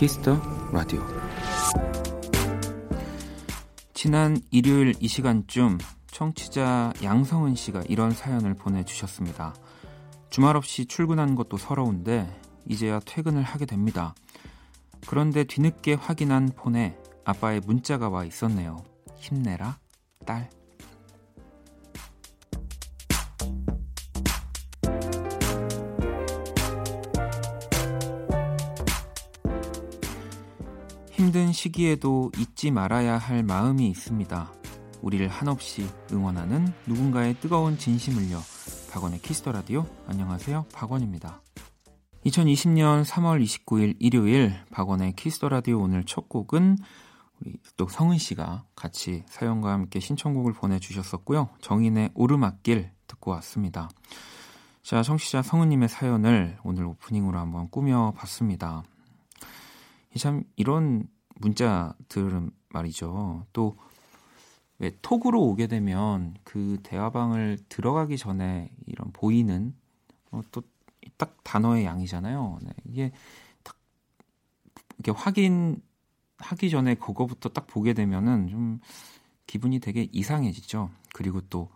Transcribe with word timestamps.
Kiss 0.00 0.23
the 0.23 0.40
Radio. 0.72 1.02
지난 3.92 4.40
일요일 4.50 4.94
이 4.98 5.06
시간쯤 5.06 5.76
청취자 6.06 6.94
양성은 7.02 7.54
씨가 7.54 7.82
이런 7.86 8.10
사연을 8.10 8.54
보내주셨습니다. 8.54 9.54
주말 10.30 10.56
없이 10.56 10.86
출근한 10.86 11.34
것도 11.34 11.58
서러운데 11.58 12.34
이제야 12.66 12.98
퇴근을 13.00 13.42
하게 13.42 13.66
됩니다. 13.66 14.14
그런데 15.06 15.44
뒤늦게 15.44 15.92
확인한 15.92 16.46
폰에 16.46 16.96
아빠의 17.26 17.60
문자가 17.66 18.08
와 18.08 18.24
있었네요. 18.24 18.82
힘내라, 19.16 19.80
딸. 20.24 20.48
시기에도 31.60 32.32
잊지 32.38 32.70
말아야 32.70 33.18
할 33.18 33.42
마음이 33.42 33.86
있습니다. 33.88 34.50
우리를 35.02 35.28
한없이 35.28 35.86
응원하는 36.10 36.72
누군가의 36.86 37.34
뜨거운 37.34 37.76
진심을요. 37.76 38.40
박원의 38.90 39.20
Kiss 39.20 39.38
the 39.38 39.52
Radio. 39.52 39.84
안녕하세요. 40.06 40.64
박원입니다. 40.72 41.42
2020년 42.24 43.04
3월 43.04 43.44
29일 43.44 43.96
일요일 43.98 44.54
박원의 44.70 45.16
Kiss 45.16 45.35
the 45.35 45.50
Radio 45.50 45.82
오늘 45.82 46.04
첫 46.06 46.30
곡은 46.30 46.78
우리 47.40 47.58
또 47.76 47.86
성은 47.88 48.16
씨가 48.16 48.64
같이 48.74 49.24
사연과 49.28 49.70
함께 49.70 50.00
신청곡을 50.00 50.54
보내주셨었고요. 50.54 51.50
정인의 51.60 52.12
오르막길 52.14 52.90
듣고 53.06 53.32
왔습니다. 53.32 53.90
자, 54.82 55.02
청취자 55.02 55.42
성은님의 55.42 55.90
사연을 55.90 56.56
오늘 56.64 56.86
오프닝으로 56.86 57.38
한번 57.38 57.68
꾸며봤습니다. 57.68 58.82
참 60.16 60.44
이런 60.56 61.06
문자들은 61.40 62.50
말이죠. 62.68 63.46
또 63.52 63.76
왜 64.80 64.90
톡으로 65.02 65.42
오게 65.42 65.66
되면 65.66 66.34
그 66.42 66.78
대화방을 66.82 67.58
들어가기 67.68 68.16
전에 68.16 68.70
이런 68.86 69.12
보이는 69.12 69.74
어, 70.30 70.40
또딱 70.50 71.44
단어의 71.44 71.84
양이잖아요. 71.84 72.58
네, 72.62 72.70
이게 72.86 73.12
딱 73.62 73.76
이렇게 74.98 75.10
확인하기 75.12 76.70
전에 76.70 76.94
그거부터 76.94 77.50
딱 77.50 77.66
보게 77.66 77.92
되면은 77.92 78.48
좀 78.48 78.80
기분이 79.46 79.80
되게 79.80 80.08
이상해지죠. 80.12 80.90
그리고 81.12 81.42
또또 81.42 81.70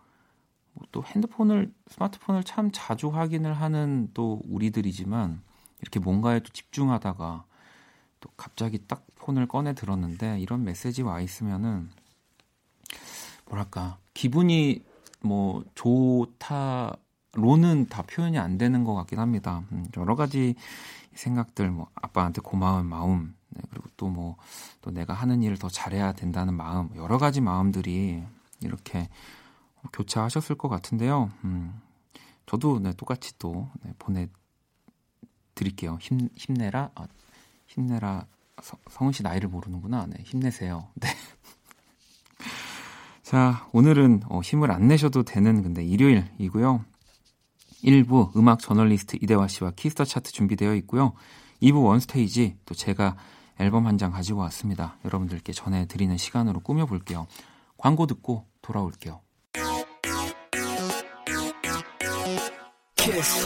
또 0.91 1.03
핸드폰을 1.03 1.71
스마트폰을 1.89 2.43
참 2.43 2.71
자주 2.73 3.09
확인을 3.09 3.53
하는 3.53 4.09
또 4.15 4.41
우리들이지만 4.45 5.43
이렇게 5.81 5.99
뭔가에 5.99 6.39
또 6.39 6.49
집중하다가 6.51 7.45
또 8.19 8.29
갑자기 8.37 8.79
딱 8.87 9.05
폰을 9.15 9.47
꺼내 9.47 9.73
들었는데 9.73 10.39
이런 10.39 10.63
메시지 10.63 11.01
와 11.01 11.21
있으면은 11.21 11.89
뭐랄까 13.45 13.97
기분이 14.13 14.83
뭐 15.21 15.63
좋다로는 15.75 16.97
다 17.89 18.03
표현이 18.03 18.37
안 18.37 18.57
되는 18.57 18.83
것 18.83 18.93
같긴 18.95 19.19
합니다. 19.19 19.63
음, 19.71 19.87
여러 19.97 20.15
가지 20.15 20.55
생각들 21.13 21.71
뭐 21.71 21.89
아빠한테 21.95 22.41
고마운 22.41 22.85
마음 22.87 23.35
네, 23.49 23.61
그리고 23.69 23.87
또 23.97 24.09
뭐또 24.09 24.37
뭐, 24.83 24.93
내가 24.93 25.13
하는 25.13 25.41
일을 25.41 25.57
더 25.57 25.69
잘해야 25.69 26.13
된다는 26.13 26.53
마음 26.53 26.89
여러 26.95 27.17
가지 27.17 27.41
마음들이 27.41 28.23
이렇게 28.61 29.09
교차하셨을 29.93 30.57
것 30.57 30.67
같은데요. 30.69 31.31
음, 31.43 31.81
저도 32.45 32.79
네, 32.79 32.93
똑같이 32.93 33.37
또 33.39 33.69
네, 33.81 33.93
보내 33.97 34.27
드릴게요. 35.55 35.97
힘 36.01 36.29
힘내라. 36.35 36.91
아, 36.95 37.07
힘내라. 37.75 38.25
서, 38.61 38.77
성은 38.89 39.11
씨 39.11 39.21
나이를 39.23 39.49
모르는구나. 39.49 40.05
네, 40.07 40.23
힘내세요. 40.23 40.87
네. 40.95 41.09
자, 43.21 43.67
오늘은 43.73 44.23
어, 44.29 44.41
힘을 44.41 44.71
안 44.71 44.87
내셔도 44.87 45.23
되는 45.23 45.61
근데 45.61 45.83
일요일이고요. 45.83 46.83
1부 47.83 48.35
음악 48.37 48.59
저널리스트 48.59 49.17
이대화 49.21 49.47
씨와 49.47 49.71
Kiss 49.71 49.90
the 49.90 50.05
Chart 50.05 50.31
준비되어 50.31 50.75
있고요. 50.75 51.13
2부 51.61 51.83
One 51.83 52.11
Stage 52.11 52.57
또 52.65 52.73
제가 52.73 53.15
앨범 53.59 53.85
한 53.87 53.97
장 53.97 54.11
가지고 54.11 54.41
왔습니다. 54.41 54.97
여러분들께 55.05 55.53
전해드리는 55.53 56.17
시간으로 56.17 56.59
꾸며볼게요. 56.61 57.27
광고 57.77 58.05
듣고 58.07 58.45
돌아올게요. 58.61 59.21
키스. 62.95 63.45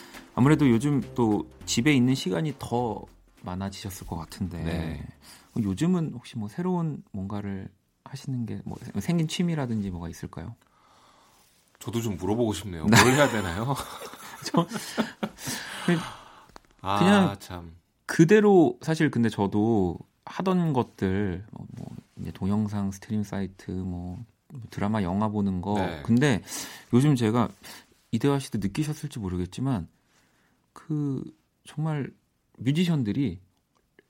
아무래도 0.35 0.69
요즘 0.69 1.01
또 1.15 1.49
집에 1.65 1.93
있는 1.93 2.15
시간이 2.15 2.55
더 2.59 3.03
많아지셨을 3.43 4.07
것 4.07 4.15
같은데 4.17 4.63
네. 4.63 5.05
요즘은 5.61 6.11
혹시 6.13 6.37
뭐 6.37 6.47
새로운 6.47 7.03
뭔가를 7.11 7.67
하시는 8.05 8.45
게 8.45 8.61
뭐 8.65 8.77
생긴 8.99 9.27
취미라든지 9.27 9.89
뭐가 9.89 10.09
있을까요? 10.09 10.55
저도 11.79 12.01
좀 12.01 12.17
물어보고 12.17 12.53
싶네요. 12.53 12.85
네. 12.85 13.01
뭘 13.03 13.13
해야 13.15 13.29
되나요? 13.29 13.75
저 14.45 14.67
아, 16.81 16.99
그냥 16.99 17.29
아, 17.29 17.35
참. 17.39 17.75
그대로 18.05 18.77
사실 18.81 19.09
근데 19.11 19.29
저도 19.29 19.97
하던 20.25 20.73
것들 20.73 21.45
뭐, 21.51 21.65
뭐 21.77 21.87
이제 22.19 22.31
동영상 22.31 22.91
스트리밍 22.91 23.23
사이트 23.23 23.71
뭐 23.71 24.23
드라마 24.69 25.01
영화 25.03 25.29
보는 25.29 25.61
거 25.61 25.75
네. 25.75 26.01
근데 26.03 26.41
요즘 26.93 27.15
제가 27.15 27.49
이대화 28.11 28.39
씨도 28.39 28.59
느끼셨을지 28.59 29.19
모르겠지만 29.19 29.87
그 30.87 31.23
정말 31.65 32.11
뮤지션들이 32.57 33.39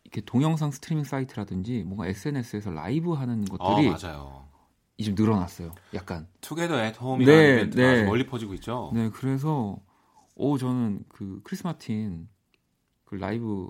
이렇게 0.04 0.22
동영상 0.22 0.72
스트리밍 0.72 1.04
사이트라든지 1.04 1.84
뭔가 1.84 2.08
SNS에서 2.08 2.72
라이브 2.72 3.14
하는 3.14 3.46
것들이 3.46 3.90
어. 3.90 4.50
이제 4.98 5.14
늘어났어요. 5.16 5.74
약간 5.94 6.28
Together 6.42 6.80
at 6.80 7.02
Home이라는 7.02 7.69
네, 7.72 7.76
네. 7.76 8.04
멀리 8.04 8.26
퍼지고 8.26 8.54
있죠. 8.56 8.92
네, 8.94 9.10
그래서 9.10 9.78
오 10.36 10.58
저는 10.58 11.04
그 11.08 11.42
크리스 11.44 11.64
마틴 11.66 12.28
그 13.06 13.16
라이브 13.16 13.70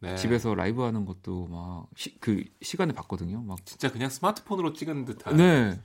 네. 0.00 0.14
집에서 0.16 0.54
라이브 0.54 0.82
하는 0.82 1.04
것도 1.04 1.46
막 1.46 1.86
그 2.20 2.44
시간에 2.62 2.92
봤거든요. 2.92 3.42
막 3.42 3.64
진짜 3.64 3.90
그냥 3.90 4.10
스마트폰으로 4.10 4.72
찍은 4.72 5.04
듯한. 5.04 5.36
네. 5.36 5.80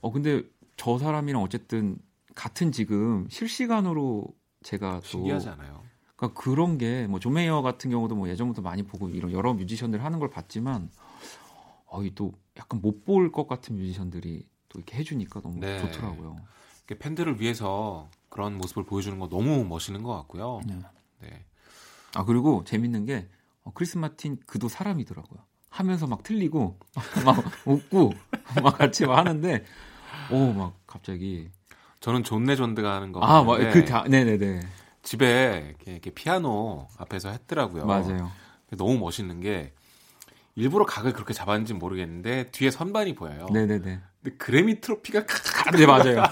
어 0.00 0.12
근데 0.12 0.42
저 0.76 0.98
사람이랑 0.98 1.42
어쨌든 1.42 1.98
같은 2.34 2.70
지금 2.70 3.26
실시간으로 3.28 4.26
제가 4.62 5.00
또 5.00 5.06
신기하지 5.06 5.48
않아요. 5.50 5.82
그러니까 6.18 6.40
그런 6.40 6.76
게 6.78 7.06
뭐 7.08 7.20
존 7.20 7.36
메이어 7.36 7.62
같은 7.62 7.90
경우도 7.90 8.14
뭐 8.16 8.28
예전부터 8.28 8.60
많이 8.60 8.82
보고 8.82 9.08
이런 9.08 9.32
여러 9.32 9.54
뮤지션들 9.54 10.04
하는 10.04 10.18
걸 10.18 10.28
봤지만 10.30 10.90
어이 11.86 12.14
또 12.14 12.32
약간 12.56 12.80
못 12.82 13.04
볼 13.04 13.30
것 13.32 13.46
같은 13.48 13.76
뮤지션들이 13.76 14.46
또 14.68 14.78
이렇게 14.78 14.96
해주니까 14.98 15.40
너무 15.40 15.60
네. 15.60 15.78
좋더라고요. 15.78 16.36
팬들을 16.98 17.40
위해서 17.40 18.08
그런 18.30 18.56
모습을 18.58 18.84
보여주는 18.84 19.18
거 19.18 19.28
너무 19.28 19.64
멋있는 19.64 20.02
것 20.02 20.14
같고요. 20.16 20.60
네. 20.66 20.78
네. 21.20 21.44
아 22.14 22.24
그리고 22.24 22.64
재밌는 22.64 23.04
게 23.04 23.28
어, 23.62 23.72
크리스 23.72 23.96
마틴 23.98 24.38
그도 24.46 24.68
사람이더라고요. 24.68 25.38
하면서 25.70 26.06
막 26.06 26.22
틀리고 26.22 26.78
막 27.24 27.44
웃고 27.66 28.12
막 28.62 28.76
같이 28.78 29.06
막 29.06 29.18
하는데 29.18 29.64
오 30.30 30.52
막 30.52 30.74
갑자기 30.86 31.50
저는 32.00 32.24
존 32.24 32.56
레전드가 32.56 32.94
하는 32.94 33.12
거. 33.12 33.20
아, 33.22 33.42
그 33.72 33.84
다, 33.84 34.04
네네네. 34.08 34.60
집에 35.08 35.74
이렇게, 35.86 36.10
피아노 36.10 36.86
앞에서 36.98 37.30
했더라고요. 37.30 37.86
맞아요. 37.86 38.30
너무 38.76 38.98
멋있는 38.98 39.40
게 39.40 39.72
일부러 40.54 40.84
각을 40.84 41.14
그렇게 41.14 41.32
잡았는지 41.32 41.72
모르겠는데 41.72 42.50
뒤에 42.50 42.70
선반이 42.70 43.14
보여요. 43.14 43.46
네네네. 43.50 44.00
근데 44.22 44.36
그래미 44.36 44.82
트로피가 44.82 45.24
네 45.78 45.86
맞아요. 45.86 46.22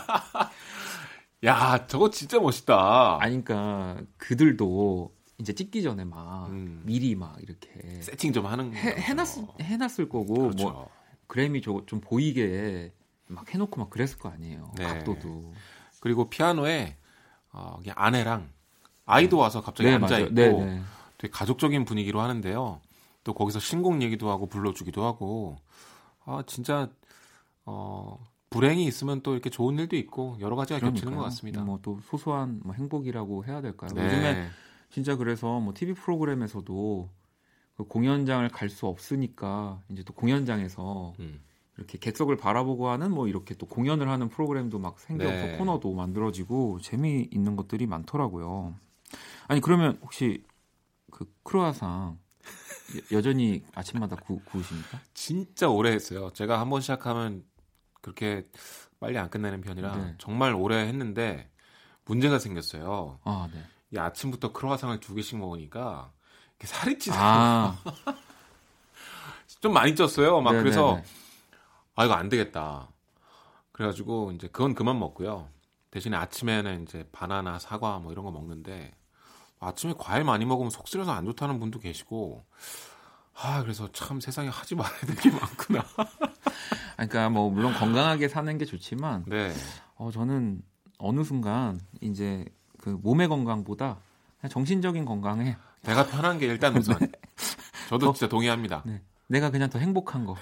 야 1.47 1.87
저거 1.87 2.11
진짜 2.11 2.39
멋있다. 2.39 3.17
아니 3.19 3.43
그러니까 3.43 4.03
그들도 4.19 5.11
이제 5.39 5.55
찍기 5.55 5.83
전에 5.83 6.05
막 6.05 6.49
음. 6.51 6.83
미리 6.85 7.15
막 7.15 7.39
이렇게 7.41 8.03
세팅 8.03 8.35
좀 8.35 8.45
하는 8.45 8.75
해, 8.75 8.95
해놨 8.95 9.27
해놨을 9.59 10.11
거고 10.11 10.35
뭐 10.35 10.49
그렇죠. 10.49 10.71
뭐 10.71 10.91
그래미 11.29 11.63
좀 11.63 11.83
보이게 12.03 12.93
막 13.27 13.55
해놓고 13.55 13.81
막 13.81 13.89
그랬을 13.89 14.19
거 14.19 14.29
아니에요. 14.29 14.71
네. 14.77 14.85
각도도. 14.85 15.55
그리고 16.01 16.29
피아노에 16.29 16.99
어, 17.53 17.81
아내랑 17.95 18.55
아이도 19.07 19.39
와서 19.39 19.63
갑자기 19.63 19.89
네, 19.89 19.95
앉아. 19.97 20.19
있고 20.19 20.35
네, 20.35 20.49
네. 20.53 20.81
되게 21.19 21.31
가족적인 21.33 21.85
분위기로 21.85 22.21
하는데요. 22.21 22.81
또 23.25 23.35
거기서 23.35 23.59
신곡 23.61 24.03
얘기도 24.03 24.31
하고 24.31 24.47
불러주기도 24.47 25.05
하고 25.05 25.57
아 26.25 26.43
진짜 26.47 26.91
어 27.65 28.19
불행이 28.51 28.85
있으면 28.87 29.23
또 29.23 29.33
이렇게 29.33 29.51
좋은 29.51 29.79
일도 29.79 29.97
있고 29.97 30.37
여러 30.41 30.55
가지가 30.57 30.79
겹치는 30.81 31.13
것 31.13 31.19
그러니까요. 31.19 31.25
같습니다. 31.25 31.63
뭐 31.63 31.79
또 31.83 31.99
소소한 32.05 32.61
뭐 32.65 32.75
행복이라고 32.75 33.45
해야 33.45 33.61
될까요? 33.61 33.91
네. 33.95 34.05
요즘에 34.05 34.47
진짜 34.91 35.17
그래서 35.17 35.59
뭐 35.61 35.73
TV 35.75 35.95
프로그램에서도 35.95 37.09
그 37.77 37.85
공연장을 37.85 38.49
갈 38.51 38.69
수 38.71 38.87
없으니까 38.87 39.81
이제 39.91 40.03
또 40.05 40.13
공연장에서 40.15 41.15
음. 41.19 41.41
이렇게 41.77 41.99
객석을 41.99 42.37
바라보고 42.37 42.89
하는 42.89 43.11
뭐 43.13 43.29
이렇게 43.29 43.55
또 43.55 43.67
공연을 43.67 44.09
하는 44.09 44.29
프로그램도 44.31 44.79
막 44.79 44.99
생겨서 44.99 45.31
네. 45.31 45.57
코너도 45.59 45.93
만들어지고 45.93 46.79
재미있는 46.81 47.55
것들이 47.57 47.87
많더라고요. 47.87 48.75
아니 49.49 49.61
그러면 49.61 49.99
혹시 50.03 50.45
그 51.11 51.25
크로아상 51.45 52.19
여- 52.97 53.17
여전히 53.17 53.63
아침마다 53.75 54.17
구, 54.17 54.41
구우십니까? 54.45 55.01
진짜 55.15 55.69
오래 55.69 55.93
했어요. 55.93 56.31
제가 56.33 56.61
한번 56.61 56.81
시작하면 56.81 57.45
그렇게 58.03 58.49
빨리 59.01 59.19
안 59.19 59.29
끝내는 59.31 59.61
편이라 59.61 59.97
네. 59.97 60.15
정말 60.19 60.55
오래 60.55 60.87
했는데 60.87 61.51
문제가 62.05 62.39
생겼어요. 62.39 63.21
아 63.25 63.49
네. 63.53 63.65
이 63.93 63.99
아침부터 63.99 64.53
크로와상을 64.53 64.99
두 65.01 65.15
개씩 65.15 65.39
먹으니까 65.39 66.13
살이 66.61 66.99
찌서 66.99 67.17
아 67.19 67.77
좀 69.61 69.73
많이 69.73 69.95
쪘어요. 69.95 70.41
막 70.43 70.53
네네네. 70.53 70.63
그래서 70.63 71.01
아 71.95 72.05
이거 72.05 72.15
안 72.15 72.29
되겠다. 72.29 72.89
그래가지고 73.73 74.33
이제 74.33 74.49
그건 74.49 74.75
그만 74.75 74.99
먹고요. 74.99 75.49
대신에 75.97 76.15
아침에는 76.15 76.83
이제 76.83 77.09
바나나, 77.11 77.59
사과 77.59 77.99
뭐 77.99 78.13
이런 78.13 78.27
거 78.27 78.31
먹는데 78.31 78.93
아침에 79.61 79.95
과일 79.97 80.25
많이 80.25 80.45
먹으면 80.45 80.69
속 80.69 80.89
쓰려서 80.89 81.13
안 81.13 81.25
좋다는 81.25 81.59
분도 81.59 81.79
계시고 81.79 82.45
아 83.35 83.63
그래서 83.63 83.91
참 83.93 84.21
세상에 84.21 84.51
하지 84.51 84.75
말아야 84.75 85.01
될 85.01 85.17
게 85.17 85.31
많구나. 85.31 85.83
그러니까 86.97 87.31
뭐 87.31 87.49
물론 87.49 87.73
건강하게 87.73 88.29
사는 88.29 88.59
게 88.59 88.67
좋지만 88.67 89.25
네, 89.27 89.55
어, 89.95 90.11
저는 90.11 90.61
어느 90.99 91.25
순간 91.25 91.81
이제 92.03 92.45
그 92.77 92.91
몸의 92.91 93.29
건강보다 93.29 93.97
정신적인 94.51 95.07
건강에 95.07 95.57
내가 95.81 96.07
편한 96.07 96.39
게 96.39 96.45
일단 96.47 96.77
우선. 96.77 96.99
저도 97.89 98.11
어. 98.11 98.13
진짜 98.13 98.29
동의합니다. 98.29 98.83
네, 98.85 99.01
내가 99.29 99.51
그냥 99.51 99.71
더 99.71 99.79
행복한 99.79 100.27
거. 100.27 100.37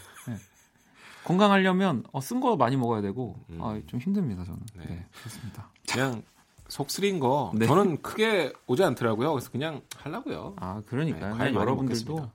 네. 1.25 1.29
건강하려면 1.29 2.05
어, 2.13 2.21
쓴 2.21 2.41
거 2.41 2.57
많이 2.57 2.77
먹어야 2.77 3.01
되고 3.01 3.37
음. 3.51 3.59
아, 3.63 3.81
좀 3.87 3.99
힘듭니다 4.01 4.45
저는. 4.45 4.61
네. 4.77 4.85
네, 4.87 5.07
그렇습니다. 5.21 5.71
그냥 5.91 6.23
속 6.69 6.91
쓰린 6.91 7.19
거 7.21 7.53
네. 7.55 7.67
저는 7.67 8.03
크게 8.03 8.53
오지 8.67 8.83
않더라고요. 8.85 9.33
그래서 9.33 9.51
그냥 9.51 9.83
하려고요. 9.97 10.55
아 10.57 10.77
네, 10.77 10.83
그러니까요. 10.87 11.21
그냥 11.21 11.39
많이 11.39 11.55
여러분들도 11.55 12.13
먹겠습니다. 12.15 12.33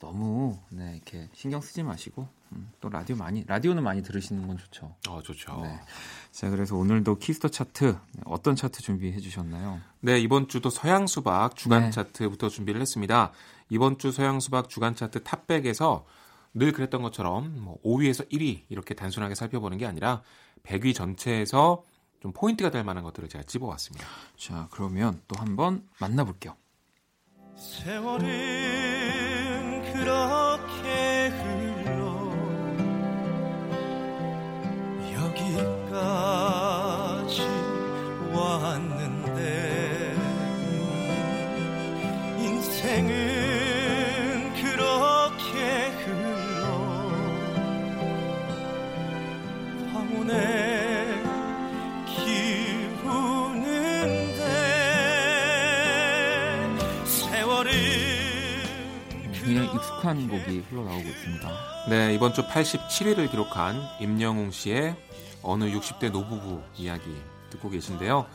너무 0.00 0.56
네, 0.70 0.94
이렇게 0.94 1.28
신경 1.32 1.60
쓰지 1.60 1.82
마시고 1.82 2.28
음, 2.52 2.70
또 2.80 2.88
라디오 2.88 3.16
많이 3.16 3.44
라디오는 3.46 3.82
많이 3.82 4.02
들으시는 4.02 4.46
건 4.46 4.56
좋죠. 4.56 4.94
어 5.08 5.20
좋죠. 5.22 5.60
네. 5.62 5.80
자 6.30 6.48
그래서 6.50 6.76
오늘도 6.76 7.16
Kiss 7.18 7.35
the 7.35 7.48
Chart 7.48 7.84
네, 8.12 8.22
어떤 8.24 8.54
차트 8.56 8.80
준비해 8.80 9.18
주셨나요? 9.18 9.80
네, 10.00 10.20
이번 10.20 10.46
주도 10.48 10.70
서양 10.70 11.06
수박 11.06 11.56
주간 11.56 11.82
네. 11.82 11.90
차트부터 11.90 12.48
준비를 12.48 12.80
했습니다. 12.80 13.32
이번 13.70 13.98
주 13.98 14.12
서양 14.12 14.40
수박 14.40 14.68
주간 14.68 14.94
차트 14.94 15.24
탑백에서 15.24 16.06
늘 16.54 16.72
그랬던 16.72 17.02
것처럼 17.02 17.60
뭐 17.60 17.78
5위에서 17.82 18.30
1위 18.30 18.62
이렇게 18.68 18.94
단순하게 18.94 19.34
살펴보는 19.34 19.78
게 19.78 19.86
아니라 19.86 20.22
100위 20.64 20.94
전체에서 20.94 21.84
좀 22.20 22.32
포인트가 22.32 22.70
될 22.70 22.84
만한 22.84 23.04
것들을 23.04 23.28
제가 23.28 23.44
집어왔습니다. 23.44 24.06
자 24.36 24.68
그러면 24.70 25.20
또 25.28 25.38
한번 25.40 25.86
만나볼게요. 26.00 26.56
세월은 27.56 28.28
그렇 29.92 30.47
익숙한 59.98 60.28
곡이 60.28 60.64
흘러나오고 60.70 61.08
있습니다. 61.08 61.50
네, 61.88 62.14
이번 62.14 62.32
주 62.32 62.46
87위를 62.46 63.30
기록한 63.30 63.80
임영웅 64.00 64.50
씨의 64.50 64.96
어느 65.42 65.64
60대 65.64 66.10
노부부 66.10 66.62
이야기 66.76 67.04
듣고 67.50 67.70
계신데요. 67.70 68.26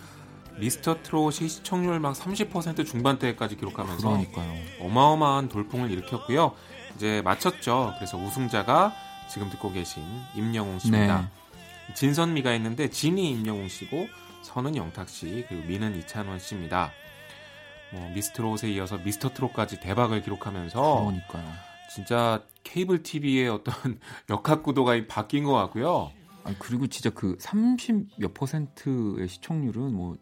미스터 0.60 1.02
트롯이 1.02 1.48
시청률 1.50 2.00
막 2.00 2.14
30% 2.16 2.86
중반대까지 2.86 3.58
기록하면서 3.58 4.08
그러니까요. 4.08 4.54
어마어마한 4.82 5.50
돌풍을 5.50 5.90
일으켰고요. 5.92 6.54
이제 6.96 7.22
마쳤죠. 7.24 7.94
그래서 7.98 8.18
우승자가 8.18 8.94
지금 9.30 9.50
듣고 9.50 9.72
계신 9.72 10.04
임영웅 10.36 10.80
씨입니다. 10.80 11.22
네. 11.22 11.94
진선미가 11.96 12.54
있는데 12.56 12.90
진이 12.90 13.32
임영웅 13.32 13.68
씨고 13.68 14.08
선은 14.44 14.76
영탁 14.76 15.10
씨 15.10 15.46
그리고 15.48 15.66
미는 15.66 15.98
이찬원 16.00 16.40
씨입니다. 16.40 16.92
뭐 17.94 18.10
미스트롯에 18.14 18.72
이어서 18.72 18.98
미스터 18.98 19.30
트롯까지 19.30 19.80
대박을 19.80 20.24
기록하면서 20.24 20.82
그러니까요. 20.82 21.52
진짜 21.90 22.44
케이블 22.64 23.04
TV의 23.04 23.50
어떤 23.50 23.74
역학 24.30 24.64
구도가 24.64 24.94
바뀐 25.08 25.44
것 25.44 25.54
같고요. 25.54 26.12
아니, 26.44 26.58
그리고 26.60 26.88
진짜 26.88 27.10
그 27.12 27.38
30몇 27.38 28.34
퍼센트의 28.34 29.28
시청률은 29.28 29.94
뭐 29.94 30.18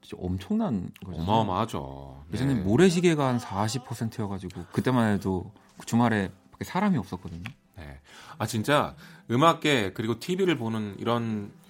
진짜 0.00 0.22
엄청난 0.22 0.90
거잖아요. 1.04 1.22
어마어마하죠. 1.28 2.24
예전에 2.32 2.54
네. 2.54 2.60
모래시계가 2.60 3.26
한 3.26 3.38
40%여가지고 3.38 4.66
그때만 4.72 5.14
해도 5.14 5.52
그 5.78 5.84
주말에 5.84 6.30
밖에 6.52 6.64
사람이 6.64 6.96
없었거든요. 6.96 7.42
네. 7.76 8.00
아 8.38 8.46
진짜 8.46 8.94
음악계 9.30 9.92
그리고 9.92 10.20
TV를 10.20 10.56
보는 10.56 10.96
이런 11.00 11.50
어, 11.50 11.65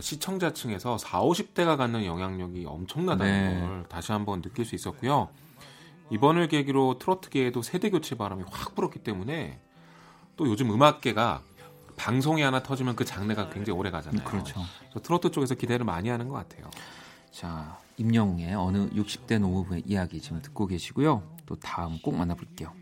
시청자층에서 0.00 0.98
4, 0.98 1.20
50대가 1.20 1.76
갖는 1.76 2.04
영향력이 2.04 2.64
엄청나다는 2.66 3.54
네. 3.54 3.60
걸 3.60 3.84
다시 3.88 4.12
한번 4.12 4.42
느낄 4.42 4.64
수 4.64 4.74
있었고요. 4.74 5.28
이번을 6.10 6.48
계기로 6.48 6.98
트로트계에도 6.98 7.62
세대 7.62 7.90
교체 7.90 8.16
바람이 8.16 8.44
확 8.50 8.74
불었기 8.74 9.00
때문에 9.00 9.58
또 10.36 10.46
요즘 10.46 10.70
음악계가 10.70 11.42
방송이 11.96 12.42
하나 12.42 12.62
터지면 12.62 12.94
그 12.94 13.04
장르가 13.04 13.48
굉장히 13.50 13.78
오래 13.78 13.90
가잖아요. 13.90 14.24
그렇죠. 14.24 14.60
그래서 14.80 15.00
트로트 15.00 15.30
쪽에서 15.30 15.54
기대를 15.54 15.84
많이 15.84 16.08
하는 16.08 16.28
것 16.28 16.34
같아요. 16.34 16.70
자, 17.30 17.78
임영웅의 17.96 18.54
어느 18.54 18.88
60대 18.90 19.38
노부부의 19.38 19.82
이야기 19.86 20.20
지금 20.20 20.40
듣고 20.42 20.66
계시고요. 20.66 21.22
또 21.46 21.56
다음 21.56 21.98
꼭 22.02 22.14
만나볼게요. 22.14 22.72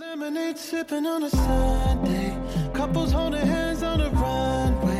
Lemonade 0.00 0.58
sipping 0.58 1.06
on 1.06 1.22
a 1.22 1.30
Sunday. 1.30 2.36
Couples 2.74 3.12
holding 3.12 3.46
hands 3.46 3.82
on 3.82 3.98
the 3.98 4.10
runway. 4.10 4.91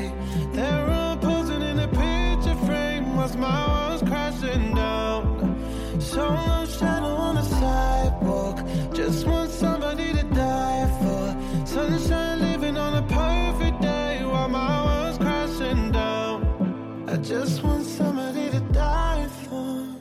Whilst 3.32 3.38
my 3.38 3.88
world's 3.88 4.02
crashing 4.02 4.74
down. 4.74 6.00
Solo 6.00 6.66
shadow 6.66 7.14
on 7.16 7.34
the 7.36 7.42
sidewalk. 7.42 8.58
Just 8.94 9.26
want 9.26 9.50
somebody 9.50 10.12
to 10.12 10.22
die 10.34 10.86
for. 11.00 11.66
Sunshine 11.66 12.40
living 12.40 12.76
on 12.76 12.94
a 12.94 13.02
perfect 13.02 13.80
day 13.80 14.24
while 14.24 14.48
my 14.48 14.84
world's 14.84 15.18
crashing 15.18 15.92
down. 15.92 17.04
I 17.08 17.16
just 17.16 17.62
want 17.62 17.84
somebody 17.84 18.50
to 18.50 18.60
die 18.72 19.28
for. 19.44 19.98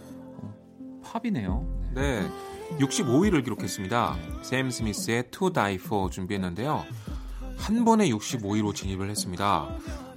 팝이네요. 1.03 1.65
네. 1.93 2.21
네, 2.21 2.29
65위를 2.79 3.43
기록했습니다. 3.43 4.17
샘 4.43 4.69
스미스의 4.69 5.25
To 5.31 5.51
Die 5.51 5.75
For 5.75 6.09
준비했는데요. 6.09 6.85
한 7.57 7.85
번에 7.85 8.09
65위로 8.09 8.73
진입을 8.73 9.09
했습니다. 9.09 9.67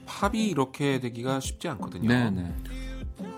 팝이 0.07 0.49
이렇게 0.49 1.01
되기가 1.01 1.41
쉽지 1.41 1.69
않거든요. 1.69 2.09
네, 2.09 2.31
네. 2.31 2.55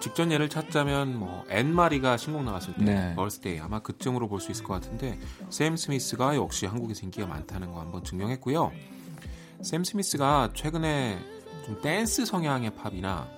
직전 0.01 0.33
예를 0.33 0.49
찾자면 0.49 1.19
뭐 1.19 1.45
앤 1.51 1.73
마리가 1.75 2.17
신곡 2.17 2.45
나왔을 2.45 2.75
때 2.75 2.85
네. 2.85 3.15
Birthday 3.15 3.61
아마 3.61 3.79
그쯤으로 3.81 4.29
볼 4.29 4.41
수 4.41 4.51
있을 4.51 4.65
것 4.65 4.75
같은데 4.75 5.19
샘 5.51 5.77
스미스가 5.77 6.37
역시 6.37 6.67
한국에서 6.67 7.03
인기가 7.05 7.27
많다는 7.27 7.73
거 7.73 7.81
한번 7.81 8.03
증명했고요. 8.05 8.73
샘 9.63 9.85
스미스가 9.85 10.51
최근에 10.55 11.19
좀 11.65 11.81
댄스 11.83 12.25
성향의 12.27 12.71
팝이나 12.77 13.29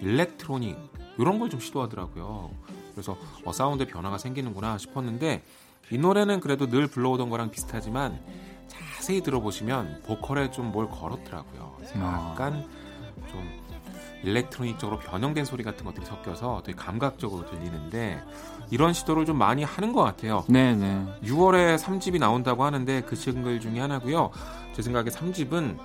일렉트로닉 0.00 0.76
이런 1.18 1.38
걸 1.38 1.48
좀 1.50 1.60
시도하더라고요. 1.60 2.50
그래서 2.92 3.16
어, 3.44 3.52
사운드 3.52 3.86
변화가 3.86 4.18
생기는구나 4.18 4.78
싶었는데 4.78 5.42
이 5.90 5.98
노래는 5.98 6.40
그래도 6.40 6.66
늘 6.68 6.86
불러오던 6.88 7.30
거랑 7.30 7.50
비슷하지만 7.50 8.20
자세히 8.68 9.22
들어보시면 9.22 10.02
보컬에 10.06 10.50
좀 10.50 10.72
뭘 10.72 10.88
걸었더라고요. 10.90 11.76
아. 11.96 12.30
약간 12.32 12.62
좀 12.62 12.70
일렉트로닉적으로 14.24 14.98
변형된 14.98 15.44
소리 15.44 15.62
같은 15.62 15.84
것들이 15.84 16.04
섞여서 16.06 16.62
되게 16.64 16.76
감각적으로 16.76 17.48
들리는데 17.48 18.22
이런 18.70 18.92
시도를 18.92 19.24
좀 19.24 19.38
많이 19.38 19.62
하는 19.62 19.92
것 19.92 20.02
같아요. 20.02 20.44
네네. 20.48 21.20
6월에 21.22 21.78
3집이 21.78 22.18
나온다고 22.18 22.64
하는데 22.64 23.00
그 23.02 23.14
싱글 23.14 23.60
중에 23.60 23.78
하나고요. 23.80 24.30
제 24.74 24.82
생각에 24.82 25.10
3집은 25.10 25.78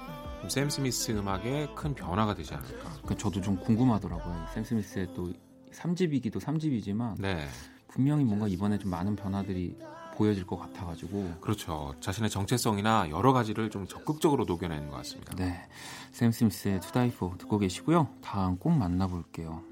샘 0.47 0.69
스미스 0.69 1.11
음악에 1.11 1.67
큰 1.75 1.93
변화가 1.93 2.33
되지 2.33 2.53
않을까. 2.55 2.89
그 3.05 3.15
저도 3.15 3.41
좀 3.41 3.57
궁금하더라고요. 3.57 4.47
샘 4.53 4.63
스미스의 4.63 5.09
또 5.15 5.31
3집이기도 5.73 6.41
3집이지만 6.41 7.15
네, 7.19 7.47
분명히 7.87 8.23
뭔가 8.23 8.47
이번에 8.47 8.77
좀 8.79 8.91
많은 8.91 9.15
변화들이 9.15 9.77
보여질 10.21 10.45
것 10.45 10.57
같아가지고 10.57 11.37
그렇죠. 11.41 11.95
자신의 11.99 12.29
정체성이나 12.29 13.09
여러 13.09 13.33
가지를 13.33 13.71
좀 13.71 13.87
적극적으로 13.87 14.45
녹여내는 14.45 14.89
것 14.89 14.97
같습니다. 14.97 15.35
네, 15.35 15.67
샘 16.11 16.31
스미스의 16.31 16.79
For 16.93 17.37
듣고 17.39 17.57
계시고요. 17.57 18.07
다음 18.21 18.55
꼭 18.57 18.69
만나볼게요. 18.69 19.63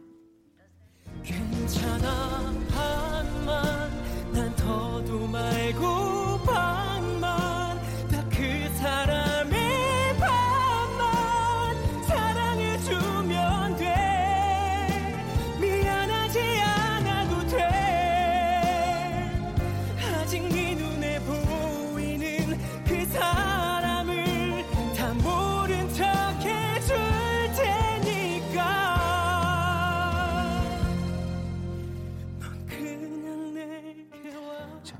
괜찮아 1.24 2.39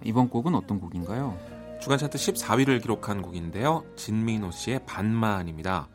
이번 0.10 0.28
곡은 0.28 0.56
어떤 0.56 0.80
곡인가요? 0.80 1.38
주간 1.80 2.00
차트 2.00 2.18
14위를 2.18 2.82
기록한 2.82 3.22
곡인데요. 3.22 3.84
진민호 3.96 4.50
씨의 4.50 4.82
반만입니다. 4.88 5.88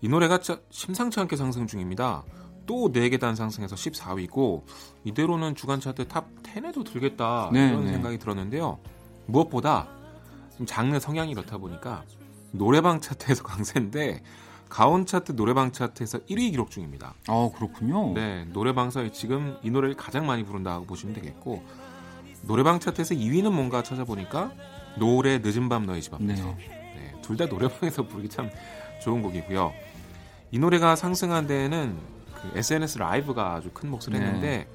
이 0.00 0.08
노래가 0.08 0.38
짜- 0.38 0.60
심상치 0.70 1.18
않게 1.18 1.34
상승 1.34 1.66
중입니다. 1.66 2.22
또 2.66 2.92
4계단 2.92 3.34
상승해서 3.34 3.74
14위고 3.74 4.62
이대로는 5.02 5.56
주간 5.56 5.80
차트 5.80 6.06
top 6.06 6.28
10에도 6.44 6.84
들겠다 6.84 7.50
네, 7.52 7.68
이런 7.70 7.84
네. 7.84 7.92
생각이 7.94 8.18
들었는데요. 8.18 8.78
무엇보다 9.26 9.88
좀 10.56 10.64
장르 10.64 11.00
성향이 11.00 11.32
이렇다 11.32 11.58
보니까 11.58 12.04
노래방 12.52 13.00
차트에서 13.00 13.42
강세인데 13.44 14.22
가온 14.68 15.04
차트 15.04 15.34
노래방 15.34 15.72
차트에서 15.72 16.18
1위 16.20 16.52
기록 16.52 16.70
중입니다. 16.70 17.14
아 17.26 17.50
그렇군요. 17.56 18.12
네, 18.14 18.44
노래방에서 18.52 19.10
지금 19.10 19.56
이 19.64 19.70
노래를 19.70 19.96
가장 19.96 20.26
많이 20.26 20.44
부른다고 20.44 20.86
보시면 20.86 21.16
되겠고 21.16 21.62
노래방 22.42 22.80
차트에서 22.80 23.14
2위는 23.14 23.52
뭔가 23.52 23.82
찾아보니까 23.82 24.52
노래 24.96 25.38
늦은 25.38 25.68
밤 25.68 25.86
너의 25.86 26.02
집 26.02 26.14
앞에서 26.14 26.44
네. 26.44 26.56
네, 26.96 27.14
둘 27.22 27.36
다 27.36 27.46
노래방에서 27.46 28.06
부르기 28.06 28.28
참 28.28 28.50
좋은 29.02 29.22
곡이고요. 29.22 29.72
이 30.50 30.58
노래가 30.58 30.96
상승한 30.96 31.46
데에는 31.46 31.96
그 32.34 32.58
SNS 32.58 32.98
라이브가 32.98 33.54
아주 33.54 33.70
큰 33.72 33.90
몫을 33.90 34.10
네. 34.10 34.18
했는데 34.18 34.68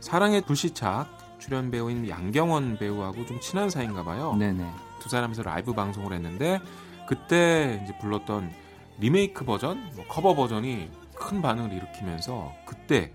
사랑의 0.00 0.42
불시착 0.42 1.38
출연 1.38 1.70
배우인 1.70 2.08
양경원 2.08 2.78
배우하고 2.78 3.26
좀 3.26 3.40
친한 3.40 3.68
사이인가 3.70 4.04
봐요. 4.04 4.34
네네. 4.38 4.66
두 5.00 5.08
사람이서 5.08 5.42
라이브 5.42 5.72
방송을 5.74 6.12
했는데 6.12 6.60
그때 7.06 7.80
이제 7.84 7.96
불렀던 7.98 8.50
리메이크 8.98 9.44
버전, 9.44 9.90
뭐 9.96 10.04
커버 10.06 10.34
버전이 10.34 10.88
큰 11.14 11.42
반응을 11.42 11.72
일으키면서 11.72 12.52
그때 12.66 13.12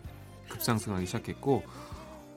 급상승하기 0.50 1.06
시작했고 1.06 1.64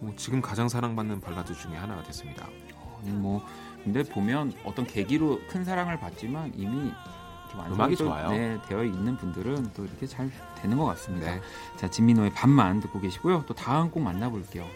뭐 0.00 0.12
지금 0.16 0.40
가장 0.40 0.68
사랑받는 0.68 1.20
발라드 1.20 1.54
중에 1.54 1.76
하나가 1.76 2.02
됐습니다. 2.02 2.48
어, 2.74 3.00
뭐 3.04 3.44
근데 3.84 4.02
보면 4.02 4.52
어떤 4.64 4.86
계기로 4.86 5.40
큰 5.48 5.64
사랑을 5.64 5.98
받지만 5.98 6.52
이미 6.54 6.92
음악이 7.70 7.96
또, 7.96 8.04
좋아요. 8.04 8.30
네, 8.30 8.58
되어 8.68 8.84
있는 8.84 9.16
분들은 9.16 9.72
또 9.74 9.84
이렇게 9.84 10.06
잘 10.06 10.30
되는 10.60 10.76
것 10.76 10.84
같습니다. 10.86 11.34
네. 11.34 11.40
자 11.76 11.88
진민호의 11.88 12.32
밤만 12.34 12.80
듣고 12.80 13.00
계시고요. 13.00 13.44
또 13.46 13.54
다음 13.54 13.90
곡 13.90 14.02
만나볼게요. 14.02 14.66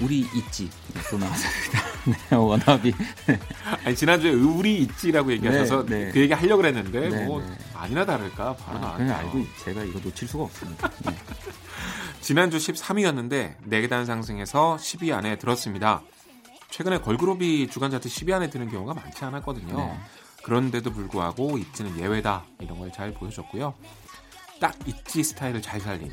우리 0.00 0.20
있지 0.34 0.70
네, 0.94 1.00
또 1.10 1.18
나왔습니다. 1.18 1.80
네, 2.30 2.36
워너비. 2.36 2.94
아니 3.84 3.94
지난주에 3.94 4.32
우리 4.32 4.78
있지라고 4.82 5.30
얘기하셔서 5.32 5.84
네, 5.86 6.06
네. 6.06 6.10
그 6.12 6.20
얘기 6.20 6.32
하려고 6.32 6.62
그랬는데 6.62 7.08
네, 7.10 7.24
뭐 7.26 7.40
네. 7.42 7.46
아니나 7.74 8.04
다를까 8.06 8.56
바로 8.56 8.78
아, 8.78 8.80
나왔네요. 8.80 9.14
알고 9.14 9.38
있- 9.40 9.58
제가 9.64 9.82
이거 9.84 10.00
놓칠 10.00 10.26
수가 10.26 10.44
없습니다. 10.44 10.90
네. 11.04 11.14
지난주 12.20 12.56
13위였는데 12.58 13.56
4계단 13.68 14.06
상승해서 14.06 14.76
10위 14.80 15.12
안에 15.12 15.36
들었습니다. 15.38 16.02
최근에 16.70 17.00
걸그룹이 17.00 17.68
주간 17.68 17.90
차트 17.90 18.08
10위 18.08 18.32
안에 18.32 18.48
드는 18.50 18.70
경우가 18.70 18.94
많지 18.94 19.24
않았거든요. 19.24 19.76
네. 19.76 19.98
그런데도 20.42 20.92
불구하고 20.92 21.58
있지는 21.58 21.98
예외다 21.98 22.44
이런 22.60 22.78
걸 22.78 22.90
잘 22.92 23.12
보여줬고요. 23.12 23.74
딱 24.60 24.74
있지 24.86 25.22
스타일을 25.24 25.60
잘 25.62 25.80
살린 25.80 26.12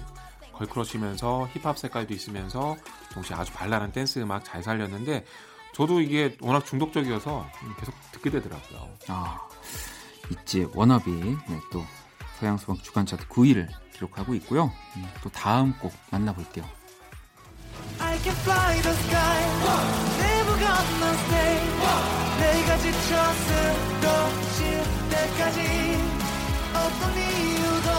걸크러쉬면서 0.57 1.49
힙합 1.53 1.77
색깔도 1.77 2.13
있으면서 2.13 2.77
동시에 3.13 3.35
아주 3.35 3.51
발랄한 3.53 3.91
댄스 3.91 4.19
음악 4.19 4.43
잘 4.43 4.63
살렸는데 4.63 5.25
저도 5.73 6.01
이게 6.01 6.35
워낙 6.41 6.65
중독적이어서 6.65 7.45
계속 7.79 7.93
듣게 8.11 8.29
되더라고요. 8.31 8.89
아 9.09 9.39
있지 10.31 10.67
워너비 10.73 11.11
네, 11.11 11.59
또 11.71 11.85
서양 12.39 12.57
수박 12.57 12.83
주간 12.83 13.05
차트 13.05 13.27
9위를 13.27 13.67
기록하고 13.93 14.33
있고요. 14.35 14.71
음, 14.95 15.07
또 15.23 15.29
다음 15.29 15.73
곡 15.79 15.93
만나볼게요. 16.11 16.65
I 17.99 18.17
can 18.19 18.35
fly 18.37 18.81
the 18.81 18.95
sky 18.95 19.43
Never 20.19 20.57
gonna 20.59 21.13
stay 21.25 21.67
내가 22.39 22.77
지쳐 22.77 23.33
쓰러질 23.33 24.83
때까지 25.09 25.59
어떤 26.73 27.17
이유도 27.17 27.89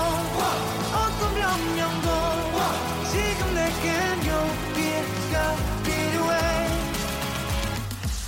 어떤 0.94 1.34
변명도 1.34 2.07
지금 3.10 3.54
내겐 3.54 4.18
용기가 4.26 5.56
필요해 5.84 6.68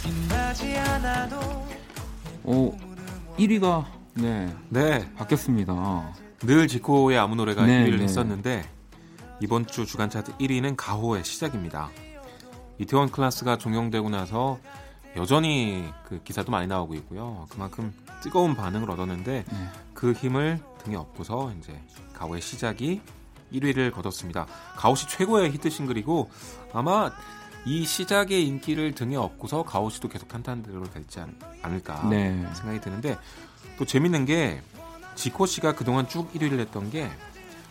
빛나지 0.03 0.77
않아도 0.77 1.67
오 2.45 2.77
1위가 3.39 3.85
네 4.15 4.55
네, 4.69 5.13
바뀌었습니다. 5.15 6.13
늘 6.43 6.69
지코의 6.69 7.19
아무 7.19 7.37
노래가 7.37 7.65
네, 7.67 7.85
1위를 7.85 7.99
네. 7.99 8.05
했었는데 8.05 8.65
이번 9.41 9.67
주 9.67 9.87
주간 9.87 10.11
차트 10.11 10.37
1위는 10.39 10.75
가호의 10.77 11.25
시작입니다. 11.25 11.91
이태원 12.79 13.11
클래스가 13.11 13.59
종영되고 13.59 14.09
나서 14.11 14.59
여전히 15.17 15.85
그 16.07 16.23
기사도 16.23 16.51
많이 16.51 16.67
나오고 16.67 16.95
있고요. 16.95 17.47
그만큼 17.51 17.93
뜨거운 18.23 18.55
반응을 18.55 18.91
얻었는데 18.91 19.45
네. 19.51 19.69
그 19.95 20.13
힘을 20.13 20.59
등에 20.85 20.97
업고서 20.97 21.53
이제 21.59 21.79
가호의 22.15 22.41
시작이 22.41 23.01
1위를 23.53 23.93
거뒀습니다. 23.93 24.47
씨 24.95 25.09
최고의 25.09 25.51
히트 25.53 25.71
싱글이고 25.71 26.31
아마 26.73 27.11
이 27.65 27.85
시작의 27.85 28.47
인기를 28.47 28.95
등에 28.95 29.17
업고서 29.17 29.63
가호 29.63 29.91
씨도 29.91 30.09
계속 30.09 30.29
탄탄대로 30.29 30.87
않, 31.21 31.35
않을까 31.63 32.09
네. 32.09 32.47
생각이 32.55 32.81
드는데 32.81 33.19
또 33.79 33.85
재밌는 33.85 34.25
게 34.25 34.63
지코 35.15 35.47
씨가 35.47 35.75
그동안 35.75 36.09
쭉 36.09 36.33
1위를 36.33 36.59
했던 36.61 36.91
게 36.91 37.11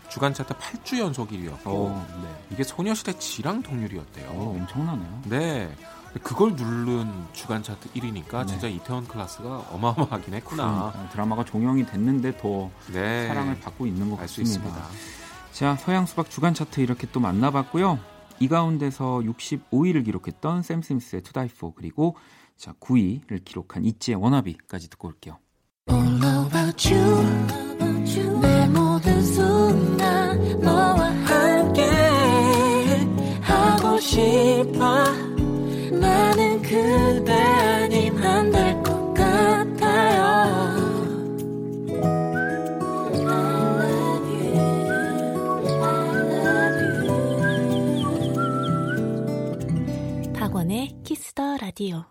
주간 0.10 0.34
차트 0.34 0.54
8주 0.56 1.00
연속 1.00 1.30
1위였고 1.30 1.66
어, 1.66 2.08
네. 2.24 2.46
이게 2.52 2.64
소녀시대 2.64 3.14
지랑 3.20 3.62
동률이었대요. 3.62 4.30
어, 4.30 4.56
엄청나네요. 4.58 5.22
네. 5.26 5.76
그걸 6.24 6.54
누른 6.54 7.12
주간 7.34 7.62
차트 7.62 7.90
1위니까 7.94 8.40
네. 8.40 8.46
진짜 8.48 8.68
이태원 8.68 9.08
클래스가 9.08 9.68
어마어마하긴 9.72 10.34
했구나. 10.34 10.92
그러니까 10.92 11.10
드라마가 11.12 11.46
종영이 11.46 11.86
됐는데 11.86 12.38
더 12.38 12.70
네. 12.92 13.28
사랑을 13.28 13.60
받고 13.60 13.86
있는 13.86 14.10
것알수 14.10 14.42
같습니다. 14.42 14.68
있습니다. 14.70 14.88
자, 15.52 15.76
서양 15.76 16.06
수박 16.06 16.30
주간 16.30 16.54
차트 16.54 16.82
이렇게 16.82 17.08
또 17.12 17.20
만나봤고요. 17.20 18.00
이 18.40 18.48
가운데서 18.48 19.22
65위를 19.26 20.06
기록했던 20.06 20.64
샘 20.64 20.82
스미스의 20.82 21.22
To 21.24 21.34
Die 21.34 21.50
For 21.52 21.74
그리고 21.76 22.16
자 22.56 22.74
9위를 22.80 23.44
기록한 23.44 23.86
이지의 23.86 24.16
워너비까지 24.16 24.90
듣고 24.90 25.10
올게요. 25.10 25.40
About 34.70 35.29
싶어 51.40 51.56
라디오. 51.56 52.04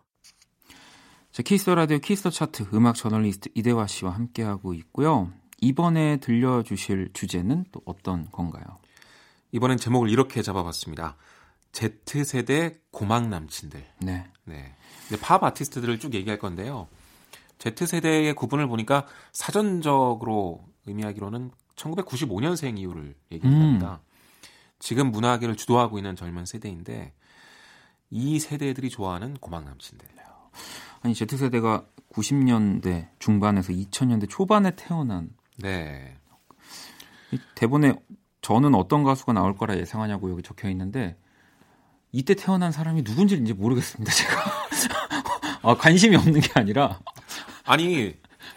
자, 1.32 1.42
Kiss 1.42 1.61
the 1.61 1.74
Radio 1.74 1.98
Kiss 1.98 2.17
the 2.17 2.30
Chart 2.30 2.68
음악 2.72 2.94
저널리스트 2.96 3.50
이대화 3.54 3.86
씨와 3.86 4.12
함께하고 4.12 4.72
있고요. 4.72 5.30
이번에 5.60 6.16
들려주실 6.16 7.10
주제는 7.12 7.66
또 7.70 7.82
어떤 7.84 8.30
건가요? 8.30 8.64
이번엔 9.52 9.76
제목을 9.76 10.08
이렇게 10.08 10.40
잡아봤습니다. 10.40 11.18
Z세대 11.72 12.80
고막 12.90 13.28
남친들. 13.28 13.84
네. 14.00 14.24
네. 14.44 14.74
근데 15.06 15.22
팝 15.22 15.44
아티스트들을 15.44 15.98
쭉 16.00 16.14
얘기할 16.14 16.38
건데요. 16.38 16.88
Z세대의 17.58 18.34
구분을 18.34 18.66
보니까 18.66 19.06
사전적으로 19.32 20.64
의미하기로는 20.86 21.50
1995년생 21.76 22.78
이후를 22.78 23.14
얘기합니다. 23.30 24.00
지금 24.78 25.10
문화계를 25.10 25.54
주도하고 25.56 25.98
있는 25.98 26.16
젊은 26.16 26.46
세대인데 26.46 27.12
이 28.10 28.38
세대들이 28.38 28.90
좋아하는 28.90 29.34
고막 29.34 29.64
남친들. 29.64 30.08
아니 31.00 31.14
Z세대가 31.14 31.84
90년대 32.12 33.08
중반에서 33.18 33.72
2000년대 33.72 34.28
초반에 34.28 34.72
태어난 34.74 35.30
네. 35.56 36.16
이 37.30 37.38
대본에 37.54 37.94
저는 38.40 38.74
어떤 38.74 39.04
가수가 39.04 39.32
나올 39.32 39.56
거라 39.56 39.76
예상하냐고 39.76 40.30
여기 40.30 40.42
적혀 40.42 40.68
있는데 40.70 41.16
이때 42.10 42.34
태어난 42.34 42.72
사람이 42.72 43.04
누군지 43.04 43.36
이제 43.36 43.52
모르겠습니다. 43.52 44.10
제가 44.10 44.42
아, 45.62 45.76
관심이 45.76 46.16
없는 46.16 46.40
게 46.40 46.48
아니라 46.54 46.98
아니, 47.68 48.14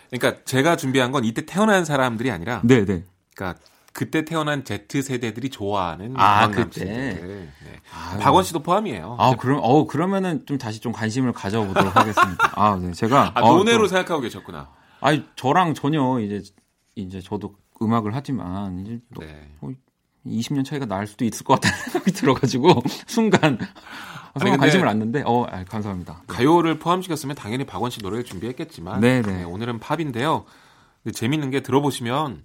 그러니까 0.10 0.41
제가 0.46 0.77
준비한 0.77 1.12
건 1.12 1.25
이때 1.25 1.46
태어난 1.46 1.84
사람들이 1.84 2.31
아니라, 2.31 2.62
네, 2.63 2.86
네. 2.86 3.03
그러니까 3.36 3.60
그때 3.93 4.24
태어난 4.24 4.63
Z 4.63 5.01
세대들이 5.01 5.50
좋아하는 5.50 6.13
아, 6.17 6.50
그때? 6.50 6.86
네. 6.86 7.50
박원 8.21 8.43
씨도 8.43 8.63
포함이에요. 8.63 9.17
아, 9.19 9.36
그럼 9.36 9.60
어 9.62 9.86
그러면은 9.86 10.45
좀 10.45 10.57
다시 10.57 10.79
좀 10.79 10.91
관심을 10.93 11.33
가져보도록 11.33 11.95
하겠습니다. 11.95 12.51
아, 12.55 12.77
네. 12.81 12.91
제가 12.93 13.33
아, 13.36 13.41
어, 13.41 13.57
논외로 13.57 13.83
또- 13.83 13.88
생각하고 13.88 14.21
계셨구나. 14.21 14.69
아니 15.01 15.25
저랑 15.36 15.74
전혀 15.74 16.19
이제 16.19 16.41
이제 16.95 17.19
저도 17.19 17.55
음악을 17.81 18.15
하지만 18.15 18.79
이제 18.79 19.00
또 19.13 19.21
네. 19.21 19.50
20년 20.25 20.63
차이가 20.63 20.86
날 20.86 21.07
수도 21.07 21.25
있을 21.25 21.43
것 21.43 21.60
같다는 21.60 21.77
생각이 21.91 22.12
들어가지고 22.12 22.81
순간 23.07 23.57
순간 24.38 24.51
근데- 24.51 24.57
관심을 24.57 24.86
놨는데 24.86 25.24
어 25.25 25.43
아, 25.50 25.63
감사합니다. 25.65 26.21
가요를 26.27 26.79
포함시켰으면 26.79 27.36
당연히 27.36 27.65
박원 27.65 27.91
씨 27.91 28.00
노래를 28.01 28.24
준비했겠지만 28.24 29.01
네, 29.01 29.21
네. 29.21 29.43
오늘은 29.43 29.79
팝인데요. 29.79 30.45
재밌는 31.13 31.50
게 31.50 31.62
들어보시면 31.62 32.43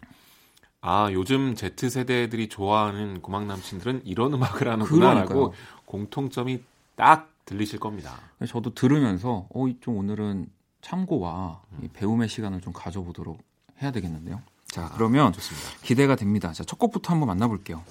아 0.89 1.11
요즘 1.13 1.57
Z 1.57 1.91
세대들이 1.91 2.49
좋아하는 2.49 3.21
고막 3.21 3.47
남친들은 3.47 4.03
이런 4.05 4.33
음악을 4.35 4.69
하는구나라고. 4.69 5.53
공통점이 5.85 6.63
딱 6.95 7.31
들리실 7.45 7.81
겁니다. 7.81 8.19
저도 8.49 8.73
들으면서 8.73 9.49
어좀 9.53 9.97
오늘은 9.97 10.47
참고와 10.83 11.63
이 11.83 11.89
배움의 11.89 12.29
시간을 12.29 12.61
좀 12.61 12.73
가져보도록 12.73 13.43
해야 13.83 13.91
되겠는데요. 13.91 14.41
자 14.67 14.91
그러면 14.95 15.33
좋습니다. 15.33 15.71
기대가 15.83 16.15
됩니다. 16.15 16.53
자첫 16.53 16.79
곡부터 16.79 17.13
한번 17.13 17.27
만나볼게요. 17.29 17.83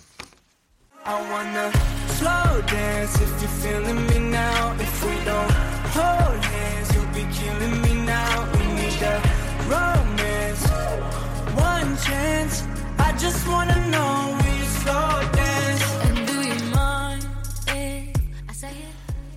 I 1.03 1.21
wanna 1.29 1.71
slow 2.15 2.65
dance 2.65 3.21
if 3.21 3.43
you're 3.43 3.59
feeling 3.59 3.99
me 4.09 4.17
now. 4.29 4.73
If 4.79 4.94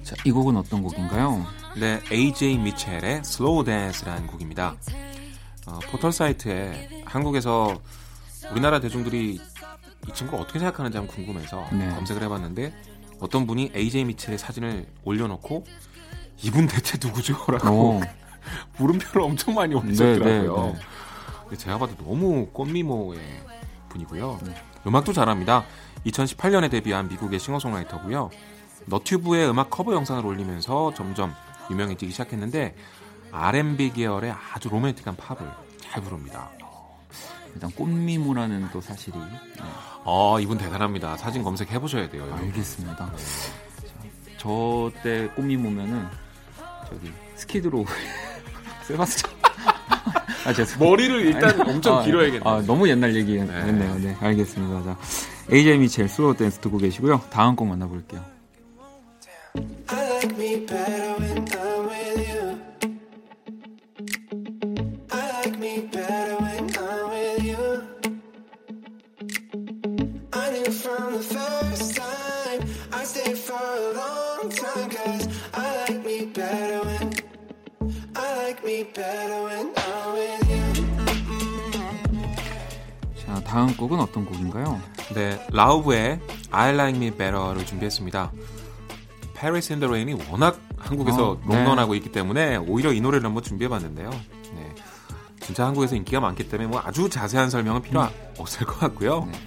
자 0.04 0.16
이 0.24 0.30
곡은 0.30 0.56
어떤 0.56 0.82
곡인가요? 0.82 1.46
네, 1.76 2.00
AJ 2.10 2.58
미첼의 2.58 3.18
Slow 3.24 3.64
Dance라는 3.64 4.26
곡입니다. 4.26 4.74
어, 5.66 5.78
포털 5.90 6.12
사이트에 6.12 7.02
한국에서 7.04 7.80
우리나라 8.50 8.80
대중들이 8.80 9.38
이 10.08 10.12
친구를 10.12 10.42
어떻게 10.42 10.58
생각하는지 10.58 10.96
한번 10.98 11.14
궁금해서 11.14 11.68
네. 11.72 11.88
검색을 11.90 12.22
해봤는데 12.22 12.72
어떤 13.20 13.46
분이 13.46 13.72
AJ 13.76 14.04
미첼의 14.06 14.38
사진을 14.38 14.86
올려놓고 15.04 15.64
이분 16.42 16.66
대체 16.66 16.98
누구죠? 17.00 17.36
라고 17.48 17.98
오. 17.98 18.00
물음표를 18.78 19.22
엄청 19.22 19.54
많이 19.54 19.74
올리셨더라고요. 19.74 20.56
네, 20.56 20.72
네. 20.72 20.78
근데 21.42 21.56
제가 21.56 21.78
봐도 21.78 21.94
너무 21.96 22.46
꽃미모의 22.52 23.20
분이고요. 23.88 24.38
음악도 24.86 25.12
잘합니다. 25.12 25.64
2018년에 26.06 26.70
데뷔한 26.70 27.08
미국의 27.08 27.38
싱어송라이터고요. 27.40 28.30
너튜브에 28.86 29.46
음악 29.48 29.70
커버 29.70 29.94
영상을 29.94 30.24
올리면서 30.24 30.94
점점 30.94 31.34
유명해지기 31.70 32.12
시작했는데 32.12 32.74
R&B 33.32 33.90
계열의 33.90 34.34
아주 34.54 34.68
로맨틱한 34.70 35.16
팝을 35.16 35.38
잘 35.80 36.02
부릅니다. 36.02 36.48
일단 37.54 37.70
꽃미모라는 37.72 38.68
또 38.72 38.80
사실이 38.80 39.18
네, 39.18 39.62
아 40.04 40.36
이분 40.40 40.56
대단합니다. 40.58 41.16
사진 41.16 41.42
검색해 41.42 41.78
보셔야 41.78 42.08
돼요. 42.08 42.22
여러분. 42.24 42.44
알겠습니다. 42.46 43.12
저 44.38 44.90
때 45.02 45.28
꽃미모면은 45.34 46.06
저기 46.88 47.12
스키드로 47.36 47.84
세바스찬 48.86 49.37
아 50.48 50.78
머리를 50.78 51.26
일단 51.26 51.60
아니, 51.60 51.70
엄청 51.70 51.98
아, 51.98 52.04
길어야겠네요. 52.04 52.42
아, 52.44 52.62
너무 52.62 52.88
옛날 52.88 53.14
얘기했네요. 53.14 53.98
네, 53.98 54.16
알겠습니다. 54.18 54.82
자, 54.82 54.96
AJ 55.52 55.78
미첼 55.78 56.08
슬로우 56.08 56.36
댄스 56.36 56.58
듣고 56.60 56.78
계시고요. 56.78 57.20
다음 57.30 57.54
곡 57.54 57.68
만나볼게요. 57.68 58.24
I 78.20 78.34
like 78.42 78.64
me 78.64 78.82
better 78.82 79.44
when 79.44 79.77
다음 83.48 83.74
곡은 83.74 83.98
어떤 83.98 84.26
곡인가요? 84.26 84.78
네, 85.14 85.42
라우브의 85.50 86.20
I 86.50 86.74
Like 86.74 87.00
Me 87.00 87.10
Better를 87.10 87.64
준비했습니다. 87.64 88.30
Paris 89.34 89.72
in 89.72 89.80
the 89.80 89.88
Rain이 89.88 90.30
워낙 90.30 90.60
한국에서 90.76 91.30
어, 91.30 91.40
네. 91.48 91.56
롱런하고 91.56 91.94
있기 91.94 92.12
때문에 92.12 92.56
오히려 92.56 92.92
이 92.92 93.00
노래를 93.00 93.24
한번 93.24 93.42
준비해봤는데요. 93.42 94.10
네, 94.10 94.74
진짜 95.40 95.64
한국에서 95.64 95.96
인기가 95.96 96.20
많기 96.20 96.46
때문에 96.46 96.68
뭐 96.68 96.82
아주 96.84 97.08
자세한 97.08 97.48
설명은 97.48 97.80
필요 97.80 98.02
음. 98.02 98.08
없을 98.36 98.66
것 98.66 98.78
같고요. 98.80 99.24
네. 99.24 99.38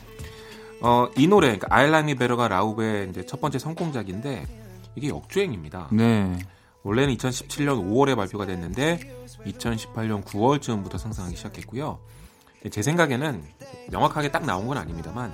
어, 0.82 1.08
이 1.16 1.28
노래, 1.28 1.56
그러니까 1.56 1.68
I 1.70 1.86
Like 1.86 2.10
Me 2.10 2.16
Better가 2.16 2.48
라우브의 2.48 3.10
이제 3.12 3.24
첫 3.28 3.40
번째 3.40 3.60
선공작인데 3.60 4.48
이게 4.96 5.10
역주행입니다. 5.10 5.90
네. 5.92 6.40
원래는 6.82 7.16
2017년 7.18 7.88
5월에 7.88 8.16
발표가 8.16 8.48
됐는데 8.48 9.00
2018년 9.46 10.24
9월쯤부터 10.24 10.98
상승하기 10.98 11.36
시작했고요. 11.36 12.00
제 12.69 12.82
생각에는 12.82 13.43
명확하게 13.89 14.32
딱 14.32 14.45
나온 14.45 14.67
건 14.67 14.78
아닙니다만 14.78 15.34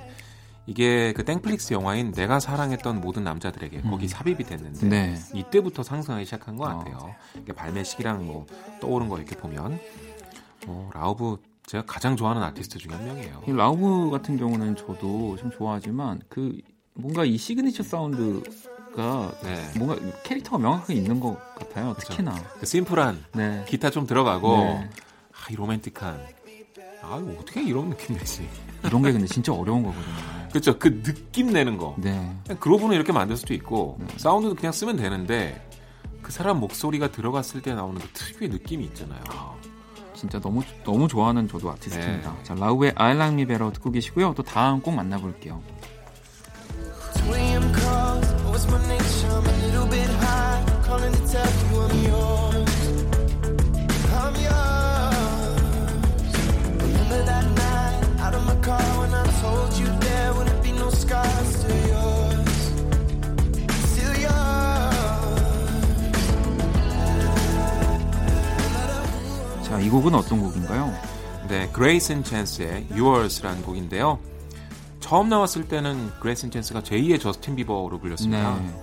이게 0.66 1.14
그 1.14 1.24
땡플릭스 1.24 1.74
영화인 1.74 2.12
내가 2.12 2.40
사랑했던 2.40 3.00
모든 3.02 3.24
남자들에게 3.24 3.82
거기 3.82 4.08
삽입이 4.08 4.44
됐는데 4.44 4.86
음. 4.86 4.90
네. 4.90 5.16
이때부터 5.34 5.84
상승하기 5.84 6.26
시작한 6.26 6.58
것 6.58 6.66
어. 6.66 6.78
같아요. 6.78 7.16
이게 7.42 7.54
발매 7.54 7.84
시기랑 7.84 8.26
뭐 8.26 8.46
떠오른 8.82 9.08
거 9.08 9.18
이렇게 9.18 9.36
보면 9.36 9.80
뭐 10.66 10.90
Lauv 10.94 11.38
제가 11.66 11.84
가장 11.86 12.16
좋아하는 12.16 12.44
아티스트 12.44 12.80
중에 12.80 12.94
한 12.94 13.06
명이에요. 13.06 13.44
이 13.48 13.52
Lauv 13.52 14.10
같은 14.10 14.38
경우는 14.38 14.76
저도 14.76 15.38
좀 15.38 15.52
좋아하지만 15.52 16.22
그 16.30 16.60
뭔가 16.94 17.24
이 17.24 17.38
시그니처 17.38 17.84
사운드가 17.84 19.32
네. 19.44 19.72
뭔가 19.78 19.96
캐릭터가 20.24 20.58
명확하게 20.58 20.96
있는 20.96 21.20
것 21.20 21.38
같아요. 21.56 21.94
그쵸. 21.94 22.10
특히나. 22.10 22.34
그 22.60 22.66
심플한 22.66 23.24
네. 23.36 23.66
기타 23.68 23.90
좀 23.90 24.06
들어가고 24.06 24.58
네. 24.58 24.90
아, 25.32 25.52
이 25.52 25.56
로맨틱한 25.56 26.37
아 27.02 27.22
어떻게 27.40 27.64
이런 27.64 27.90
느낌 27.90 28.16
내지? 28.18 28.48
이런 28.84 29.02
게 29.02 29.12
근데 29.12 29.28
진짜 29.28 29.54
어려운 29.54 29.84
거거든요. 29.84 30.06
그렇죠. 30.50 30.78
그 30.80 31.02
느낌 31.04 31.52
내는 31.52 31.78
거. 31.78 31.96
네. 31.98 32.12
그냥 32.46 32.60
그루브는 32.60 32.96
이렇게 32.96 33.12
만들 33.12 33.38
수도 33.38 33.54
있고 33.54 34.00
사운드도 34.18 34.56
그냥 34.56 34.72
쓰면 34.72 34.98
되는데 34.98 35.62
그 36.22 36.32
사람 36.32 36.60
목소리가 36.60 37.12
들어갔을 37.12 37.62
때 37.62 37.74
나오는 37.74 38.02
그 38.02 38.08
특유의 38.14 38.50
느낌이 38.50 38.86
있잖아요. 38.86 39.24
진짜 40.14 40.40
너무 40.40 40.64
너무 40.84 41.08
좋아하는 41.08 41.48
저도 41.48 41.70
아티스트입니다. 41.72 42.34
네. 42.34 42.44
자, 42.44 42.56
라우의 42.56 42.94
I 42.96 43.14
Like 43.16 43.34
Me 43.34 43.46
Better 43.46 43.72
듣고 43.74 43.92
계시고요. 43.92 44.34
또 44.36 44.42
다음 44.42 44.82
곡 44.82 44.96
만나볼게요. 44.96 45.62
2 47.28 47.36
a.m. 47.36 47.62
calls, 47.74 48.34
it's 48.34 48.66
my 48.68 48.80
nature, 48.88 49.30
I'm 49.30 49.46
a 49.46 49.52
little 49.66 49.88
bit 49.90 50.10
high. 50.24 50.66
Calling 50.86 51.14
to 51.14 51.28
tell 51.28 51.72
you 51.72 51.82
I'm 51.82 52.04
yours. 52.10 52.47
자, 69.68 69.82
이 69.82 69.90
곡은 69.90 70.16
어떤 70.16 70.40
곡인가요? 70.40 70.94
네, 71.50 71.68
그레이스 71.74 72.14
앤 72.14 72.24
찬스의 72.24 72.88
Yours라는 72.90 73.64
곡인데요. 73.64 74.18
처음 75.02 75.28
나왔을 75.28 75.68
때는 75.68 76.10
그레이슨 76.22 76.52
챈스가 76.54 76.84
제2의 76.84 77.20
저스틴 77.20 77.58
비버로 77.58 78.00
불렸습니다. 78.00 78.56
네. 78.60 78.82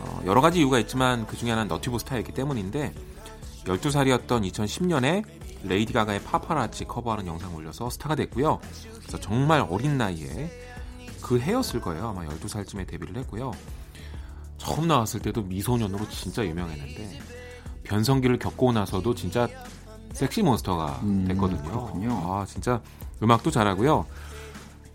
어, 0.00 0.22
여러 0.26 0.42
가지 0.42 0.58
이유가 0.58 0.78
있지만 0.80 1.26
그 1.26 1.38
중에 1.38 1.48
하나는 1.48 1.68
너튜브 1.68 1.98
스타였기 1.98 2.32
때문인데 2.32 2.92
12살이었던 3.64 4.52
2010년에 4.52 5.24
레이디 5.64 5.94
가가의 5.94 6.22
Paparazzi 6.24 6.84
커버하는 6.84 7.26
영상을 7.26 7.56
올려서 7.56 7.88
스타가 7.88 8.14
됐고요. 8.14 8.60
그래서 8.98 9.18
정말 9.18 9.66
어린 9.66 9.96
나이에 9.96 10.50
그 11.22 11.40
해였을 11.40 11.80
거예요. 11.80 12.08
아마 12.08 12.26
12살쯤에 12.26 12.86
데뷔를 12.86 13.16
했고요. 13.16 13.52
처음 14.58 14.88
나왔을 14.88 15.20
때도 15.20 15.40
미소년으로 15.44 16.06
진짜 16.10 16.44
유명했는데 16.44 17.18
변성기를 17.84 18.38
겪고 18.38 18.72
나서도 18.72 19.14
진짜 19.14 19.48
sexy 20.12 20.42
monster가 20.42 21.00
음, 21.02 21.24
됐거든요. 21.28 21.62
그렇군요. 21.62 22.12
아, 22.24 22.44
진짜 22.46 22.80
음악도 23.22 23.50
잘하고요. 23.50 24.06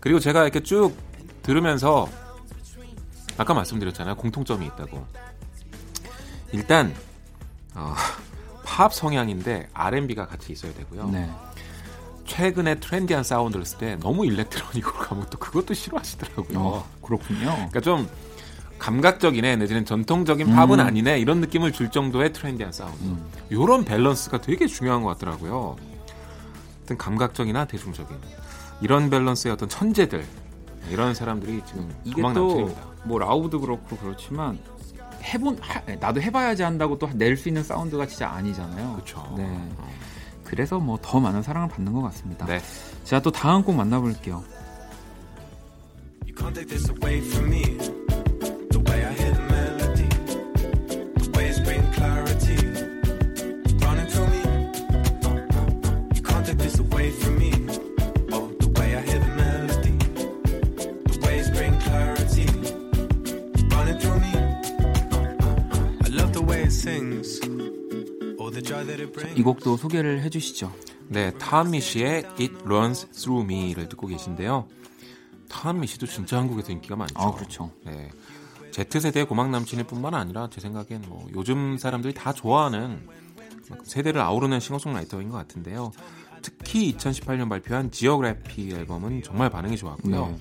그리고 0.00 0.20
제가 0.20 0.42
이렇게 0.42 0.62
쭉 0.62 0.94
들으면서 1.42 2.08
아까 3.36 3.54
말씀드렸잖아요. 3.54 4.16
공통점이 4.16 4.66
있다고. 4.66 5.04
일단 6.52 6.94
어, 7.74 7.94
팝 8.64 8.92
성향인데 8.92 9.68
R&B가 9.72 10.26
같이 10.26 10.52
있어야 10.52 10.72
되고요. 10.74 11.08
네. 11.10 11.30
최근에 12.26 12.76
trendy한 12.80 13.24
사운드를 13.24 13.64
쓸 13.64 13.78
때 13.78 13.96
너무 13.96 14.26
electronic으로 14.26 14.92
가면 14.98 15.26
또 15.30 15.38
그것도 15.38 15.74
싫어하시더라고요. 15.74 16.58
어, 16.58 16.88
그렇군요. 17.02 17.54
그러니까 17.54 17.80
좀 17.80 18.08
감각적이네 18.78 19.56
내지는 19.56 19.84
전통적인 19.84 20.54
팝은 20.54 20.78
음. 20.80 20.86
아니네 20.86 21.18
이런 21.18 21.40
느낌을 21.40 21.72
줄 21.72 21.90
정도의 21.90 22.32
trendy한 22.32 22.72
사운드. 22.72 23.02
음. 23.04 23.26
이런 23.50 23.84
밸런스가 23.84 24.40
되게 24.40 24.66
중요한 24.66 25.02
것 25.02 25.08
같더라고요. 25.10 25.76
어떤 26.84 26.96
감각적이나 26.98 27.64
대중적인 27.66 28.16
이런 28.80 29.10
밸런스의 29.10 29.52
어떤 29.52 29.68
천재들 29.68 30.24
이런 30.90 31.12
사람들이 31.14 31.60
지금 31.66 31.92
이게 32.04 32.16
도망 32.22 32.34
또 32.34 32.46
남친입니다. 32.48 32.80
뭐 33.04 33.18
라우드 33.18 33.58
그렇고 33.58 33.96
그렇지만 33.96 34.58
해본 35.22 35.58
하- 35.60 35.82
나도 36.00 36.22
해봐야지 36.22 36.62
한다고 36.62 36.98
또 36.98 37.08
낼 37.14 37.36
수 37.36 37.48
있는 37.48 37.62
사운드가 37.62 38.06
진짜 38.06 38.28
아니잖아요. 38.30 38.92
그렇죠. 38.94 39.34
네. 39.36 39.68
그래서 40.44 40.78
뭐 40.78 40.96
더 41.02 41.20
많은 41.20 41.42
사랑을 41.42 41.68
받는 41.68 41.92
것 41.92 42.00
같습니다. 42.02 42.46
네. 42.46 42.60
자, 43.04 43.20
또 43.20 43.30
다음 43.30 43.62
곡 43.62 43.74
만나볼게요. 43.74 44.42
이 69.38 69.42
곡도 69.42 69.76
소개를 69.76 70.22
해주시죠. 70.22 70.72
네, 71.06 71.30
타미 71.38 71.80
씨의 71.80 72.24
It 72.40 72.56
Runs 72.64 73.06
Through 73.10 73.44
Me를 73.44 73.88
듣고 73.88 74.08
계신데요. 74.08 74.66
타미 75.48 75.86
씨도 75.86 76.06
진짜 76.06 76.38
한국에서 76.38 76.72
인기가 76.72 76.96
많죠. 76.96 77.14
아, 77.16 77.32
그렇죠. 77.32 77.70
네. 77.86 78.10
Z세대의 78.72 79.26
고막 79.26 79.50
남친일 79.50 79.86
뿐만 79.86 80.14
아니라 80.14 80.48
제 80.50 80.60
생각엔 80.60 81.04
뭐 81.08 81.24
요즘 81.36 81.78
사람들이 81.78 82.14
다 82.14 82.32
좋아하는 82.32 83.08
세대를 83.84 84.20
아우르는 84.20 84.58
싱어송라이터인 84.58 85.28
것 85.28 85.36
같은데요. 85.36 85.92
특히 86.42 86.92
2018년 86.96 87.48
발표한 87.48 87.92
지오그래피 87.92 88.72
앨범은 88.72 89.22
정말 89.22 89.50
반응이 89.50 89.76
좋았고요. 89.76 90.26
네. 90.26 90.36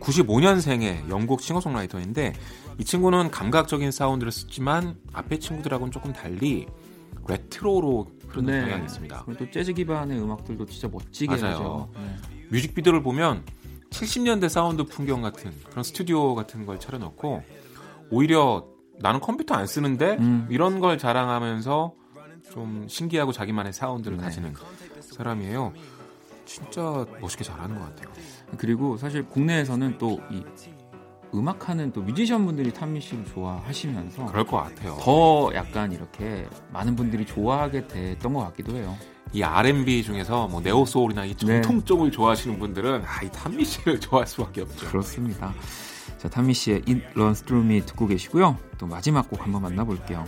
95년생의 0.00 1.10
영국 1.10 1.42
싱어송라이터인데 1.42 2.32
이 2.78 2.84
친구는 2.84 3.30
감각적인 3.30 3.90
사운드를 3.90 4.32
쓰지만 4.32 4.96
앞에 5.12 5.38
친구들하고는 5.38 5.92
조금 5.92 6.14
달리 6.14 6.66
레트로로 7.28 8.08
흐르는 8.32 8.64
경향이 8.64 8.84
있습니다. 8.84 9.22
그리고 9.24 9.44
또 9.44 9.50
재즈 9.50 9.72
기반의 9.74 10.20
음악들도 10.20 10.66
진짜 10.66 10.88
멋지게 10.88 11.36
맞아요. 11.36 11.54
하죠. 11.54 11.90
네. 11.94 12.16
뮤직비디오를 12.50 13.02
보면 13.02 13.44
70년대 13.90 14.48
사운드 14.48 14.84
풍경 14.84 15.22
같은 15.22 15.52
그런 15.70 15.82
스튜디오 15.84 16.34
같은 16.34 16.64
걸 16.66 16.80
차려놓고 16.80 17.42
오히려 18.10 18.66
나는 18.98 19.20
컴퓨터 19.20 19.54
안 19.54 19.66
쓰는데 19.66 20.16
음. 20.18 20.46
이런 20.50 20.80
걸 20.80 20.98
자랑하면서 20.98 21.94
좀 22.52 22.86
신기하고 22.88 23.32
자기만의 23.32 23.72
사운드를 23.72 24.16
네. 24.18 24.24
가지는 24.24 24.54
사람이에요. 25.00 25.72
진짜 26.44 27.06
멋있게 27.20 27.44
잘하는 27.44 27.78
것 27.78 27.84
같아요. 27.84 28.12
그리고 28.58 28.96
사실 28.96 29.22
국내에서는 29.28 29.98
또 29.98 30.18
이 30.30 30.42
음악하는 31.34 31.92
또 31.92 32.02
뮤지션 32.02 32.44
분들이 32.46 32.72
톰 32.72 33.00
미쉬를 33.00 33.24
좋아하시면서 33.26 34.26
그럴 34.26 34.44
것 34.44 34.58
같아요. 34.58 34.96
더 35.00 35.50
약간 35.54 35.92
이렇게 35.92 36.46
많은 36.72 36.94
분들이 36.96 37.24
좋아하게 37.24 37.88
됐던 37.88 38.34
것 38.34 38.40
같기도 38.46 38.76
해요. 38.76 38.96
이 39.32 39.42
R&B 39.42 40.02
중에서 40.02 40.46
뭐 40.48 40.60
네오 40.60 40.84
소울이나 40.84 41.24
이 41.24 41.34
네. 41.34 41.62
전통 41.62 41.82
쪽을 41.84 42.10
좋아하시는 42.10 42.58
분들은 42.58 43.02
아, 43.06 43.22
이 43.22 43.30
탄미 43.30 43.64
씨를 43.64 43.98
좋아할 44.00 44.26
수밖에 44.26 44.60
없죠. 44.60 44.88
그렇습니다. 44.88 45.54
자, 46.18 46.28
탄미 46.28 46.52
씨의 46.54 46.82
It 46.86 47.02
Runs 47.14 47.42
Through 47.42 47.66
Me 47.66 47.84
듣고 47.84 48.06
계시고요. 48.06 48.58
또 48.78 48.86
마지막 48.86 49.28
곡 49.28 49.42
한번 49.42 49.62
만나볼게요. 49.62 50.24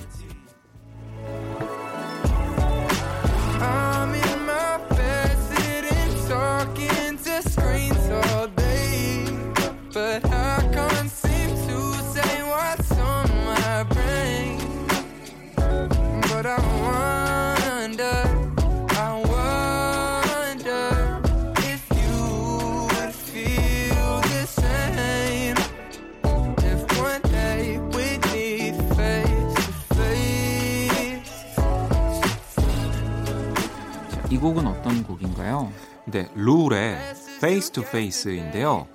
곡은 34.44 34.66
어떤 34.66 35.04
곡인가요? 35.04 35.72
네, 36.04 36.28
룰의 36.34 36.98
Face 37.38 37.72
to 37.72 37.82
Face인데요. 37.82 38.86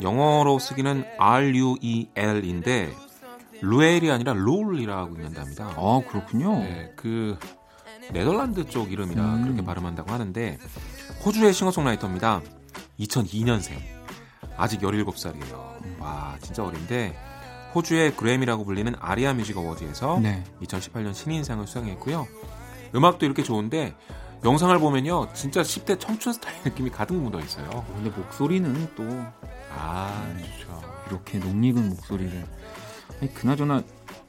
영어로 0.00 0.58
쓰기는 0.58 1.04
R-U-E-L인데 1.18 2.94
루엘이 3.60 4.10
아니라 4.10 4.32
룰이라고 4.32 5.16
읽는답니다. 5.16 5.74
아, 5.76 6.00
그렇군요. 6.08 6.60
네, 6.60 6.94
그 6.96 7.38
네덜란드 8.10 8.64
쪽 8.64 8.90
이름이라 8.90 9.22
음. 9.22 9.42
그렇게 9.42 9.62
발음한다고 9.62 10.10
하는데 10.10 10.56
호주의 11.26 11.52
싱어송라이터입니다. 11.52 12.40
2002년생. 12.98 13.72
아직 14.56 14.80
17살이에요. 14.80 16.00
와, 16.00 16.38
진짜 16.40 16.64
어린데 16.64 17.14
호주의 17.74 18.16
그래미라고 18.16 18.64
불리는 18.64 18.94
아리아 18.98 19.34
뮤직 19.34 19.58
어워즈에서 19.58 20.20
네. 20.22 20.42
2018년 20.62 21.12
신인상을 21.12 21.66
수상했고요. 21.66 22.26
음악도 22.94 23.26
이렇게 23.26 23.42
좋은데 23.42 23.94
영상을 24.44 24.78
보면요. 24.78 25.28
진짜 25.34 25.62
10대 25.62 25.98
청춘 25.98 26.32
스타일 26.34 26.56
느낌이 26.64 26.90
가득 26.90 27.14
묻어 27.14 27.40
있어요. 27.40 27.84
근데 27.94 28.10
목소리는 28.10 28.88
또 28.94 29.04
아, 29.76 30.26
좋죠. 30.38 30.82
이렇게 31.08 31.38
녹익은 31.38 31.88
목소리를 31.90 32.44
아니, 33.20 33.34
그나저나 33.34 33.82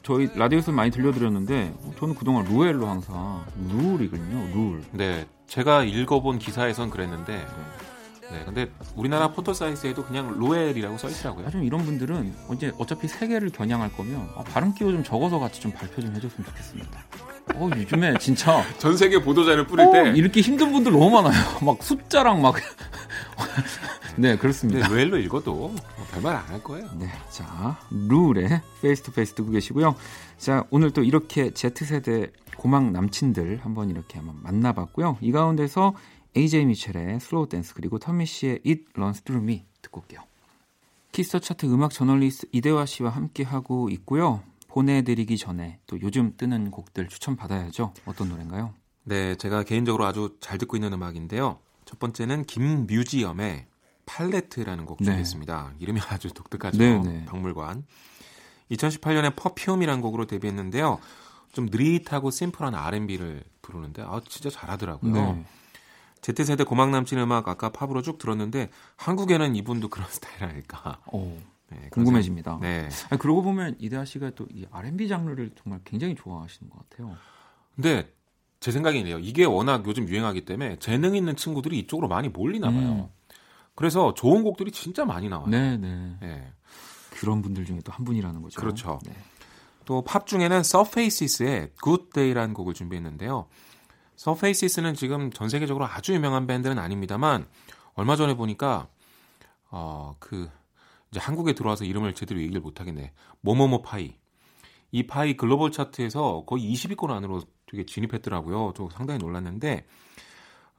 저희 0.04 0.30
라디오에서 0.36 0.72
많이 0.72 0.90
들려드렸는데 0.90 1.74
저는 2.00 2.16
그동안 2.16 2.46
루엘로 2.46 2.88
항상 2.88 3.46
룰이거든요 3.70 4.56
룰 4.56 4.84
네, 4.92 5.28
제가 5.48 5.84
읽어본 5.84 6.40
기사에선 6.40 6.90
그랬는데, 6.90 7.46
네, 8.32 8.44
근데 8.46 8.72
우리나라 8.96 9.32
포털 9.32 9.56
사이트에도 9.56 10.04
그냥 10.04 10.38
로엘이라고 10.38 10.98
써 10.98 11.10
있더라고요. 11.10 11.48
아, 11.48 11.50
좀 11.50 11.64
이런 11.64 11.84
분들은 11.84 12.34
이제 12.54 12.72
어차피 12.78 13.08
세 13.08 13.28
개를 13.28 13.50
겨냥할 13.50 13.92
거면 13.94 14.30
아, 14.36 14.44
발음 14.44 14.74
끼워 14.74 14.92
좀 14.92 15.04
적어서 15.04 15.40
같이 15.40 15.62
좀 15.62 15.72
발표 15.72 16.02
좀 16.02 16.14
해줬으면 16.16 16.48
좋겠습니다 16.48 17.00
어 17.56 17.70
요즘에 17.76 18.18
진짜 18.20 18.64
전 18.78 18.96
세계 18.98 19.22
보도자료를 19.22 19.66
뿌릴 19.68 19.88
어, 19.88 19.92
때, 19.92 20.14
읽기 20.16 20.42
힘든 20.42 20.72
분들 20.72 20.92
너무 20.92 21.10
많아요 21.10 21.34
막 21.62 21.82
숫자랑 21.82 22.42
막 22.42 22.56
네 24.16 24.36
그렇습니다 24.38 24.88
근데 24.88 25.04
Ruel로 25.04 25.18
읽어도 25.20 25.54
뭐 25.54 25.76
별말 26.12 26.36
안 26.36 26.48
할 26.48 26.64
거예요. 26.64 26.90
네, 26.98 27.08
자 27.30 27.80
Ruel의 27.92 28.62
Face 28.82 29.04
to 29.04 29.12
Face 29.12 29.34
듣고 29.36 29.52
계시고요. 29.52 29.96
자 30.38 30.66
오늘 30.72 30.92
또 30.92 31.04
이렇게 31.04 31.52
Z 31.52 31.86
세대 31.86 32.32
고막 32.58 32.92
남친들 32.92 33.60
한번 33.64 33.90
이렇게 33.90 34.18
한번 34.18 34.38
만나 34.42 34.74
봤고요. 34.74 35.18
이 35.22 35.32
가운데서 35.32 35.94
AJ 36.36 36.66
미첼의 36.66 37.20
Slow 37.20 37.48
Dance 37.50 37.74
그리고 37.76 38.00
톰 38.00 38.26
미쉬의 38.26 38.60
It 38.66 38.86
Runs 38.96 39.22
Through 39.22 39.44
Me 39.52 39.66
듣고 39.82 40.02
올게요. 40.02 40.22
Kiss 41.12 41.28
the 41.28 41.40
Chart 41.40 41.66
음악 41.68 41.92
저널리스트 41.92 42.48
이대화 42.52 42.86
씨와 42.86 43.10
함께 43.12 43.44
하고 43.44 43.90
있고요. 43.90 44.42
보내드리기 44.78 45.40
전에 45.40 45.80
또 45.88 46.00
요즘 46.02 46.34
뜨는 46.38 46.70
곡들 46.70 47.08
추천 47.08 47.36
받아야죠. 47.36 47.94
어떤 48.06 48.30
노래인가요? 48.30 48.76
네, 49.06 49.34
제가 49.36 49.64
개인적으로 49.64 50.06
아주 50.06 50.38
잘 50.40 50.60
듣고 50.60 50.78
있는 50.78 50.94
음악인데요. 50.94 51.58
첫 51.86 51.98
번째는 51.98 52.44
김뮤지엄의 52.46 53.66
Palette라는 54.06 54.86
곡 54.86 55.00
네. 55.00 55.06
준비했습니다. 55.06 55.74
이름이 55.80 56.00
아주 56.10 56.32
독특하죠. 56.32 56.78
네, 56.78 57.00
네. 57.00 57.26
박물관. 57.26 57.86
2018년에 58.70 59.36
Perfume이라는 59.36 60.00
곡으로 60.00 60.28
데뷔했는데요. 60.28 61.00
좀 61.54 61.66
느릿하고 61.72 62.30
심플한 62.30 62.76
R&B를 62.76 63.44
부르는데 63.64 64.04
아 64.04 64.22
진짜 64.30 64.52
잘하더라고요. 64.52 65.12
네. 65.12 65.46
Z세대 66.22 66.66
고막 66.66 66.92
남친 66.92 67.18
음악 67.18 67.48
아까 67.48 67.70
팝으로 67.70 68.04
쭉 68.04 68.20
들었는데 68.20 68.70
한국에는 68.98 69.56
이분도 69.56 69.90
그런 69.90 70.08
스타일 70.12 70.44
아닐까. 70.44 71.00
오, 71.12 71.36
궁금해집니다. 72.04 72.60
네. 72.62 72.90
아니, 73.10 73.20
그러고 73.20 73.42
보면 73.44 73.76
이대하 73.80 74.06
씨가 74.06 74.32
또 74.32 74.48
이 74.54 74.66
R&B 74.72 75.08
장르를 75.08 75.52
정말 75.62 75.82
굉장히 75.84 76.16
좋아하시는 76.16 76.70
것 76.70 76.90
같아요. 76.90 77.16
근데 77.76 78.12
제 78.60 78.72
생각이네요. 78.72 79.20
이게 79.20 79.46
워낙 79.46 79.84
요즘 79.86 80.08
유행하기 80.08 80.46
때문에 80.46 80.78
재능 80.80 81.16
있는 81.16 81.36
친구들이 81.36 81.78
이쪽으로 81.80 82.08
많이 82.08 82.30
몰리나 82.30 82.72
봐요. 82.72 83.10
그래서 83.76 84.14
좋은 84.16 84.44
곡들이 84.44 84.72
진짜 84.72 85.06
많이 85.06 85.30
나와요. 85.30 85.46
음. 85.48 85.52
네, 85.52 85.78
네. 85.78 86.18
예. 86.24 86.54
그런 87.12 87.42
분들 87.42 87.66
중에 87.66 87.80
또 87.84 87.92
한 87.92 88.04
분이라는 88.06 88.42
거죠. 88.42 88.60
그렇죠. 88.60 89.00
네. 89.06 89.14
또팝 89.86 90.26
중에는 90.28 90.58
Surfaces의 90.60 91.72
Good 91.84 92.10
Day라는 92.14 92.54
곡을 92.54 92.74
준비했는데요. 92.74 93.48
Surfaces는 94.18 94.96
지금 94.96 95.32
전 95.32 95.50
세계적으로 95.50 95.86
아주 95.86 96.14
유명한 96.14 96.48
밴드는 96.48 96.80
아닙니다만 96.80 97.48
얼마 97.94 98.16
전에 98.16 98.36
보니까 98.36 98.88
어 99.70 100.16
그 100.20 100.50
이제 101.12 101.20
한국에 101.20 101.54
들어와서 101.54 101.86
이름을 101.86 102.14
제대로 102.14 102.40
얘기를 102.42 102.62
못 102.62 102.80
하겠네. 102.80 103.14
모모모 103.42 103.82
파이. 103.82 104.16
이 104.92 105.08
파이 105.08 105.36
글로벌 105.36 105.72
차트에서 105.72 106.44
거의 106.46 106.72
20위권 106.74 107.12
안으로 107.12 107.42
되게 107.66 107.86
진입했더라고요. 107.86 108.74
저 108.76 108.90
상당히 108.92 109.20
놀랐는데 109.20 109.86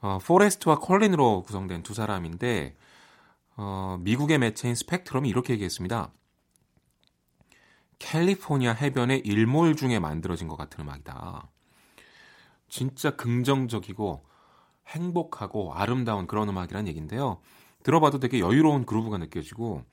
어, 0.01 0.19
포레스트와 0.25 0.79
콜린으로 0.79 1.43
구성된 1.43 1.83
두 1.83 1.95
사람인데 1.95 2.77
어, 3.57 3.99
미국의 4.01 4.38
매체인 4.38 4.75
스펙트럼이 4.75 5.29
이렇게 5.29 5.53
얘기했습니다. 5.55 6.12
캘리포니아 7.99 8.73
해변의 8.73 9.23
일몰 9.25 9.75
중에 9.75 9.99
만들어진 9.99 10.47
것 10.47 10.57
같은 10.57 10.85
음악이다. 10.85 11.49
진짜 12.69 13.17
긍정적이고 13.17 14.25
행복하고 14.87 15.75
아름다운 15.75 16.27
그런 16.27 16.49
음악이란 16.49 16.87
얘기인데요. 16.87 17.41
들어봐도 17.83 18.21
되게 18.21 18.38
여유로운 18.41 18.87
그루브가 18.87 19.19
느껴지고 19.19 19.85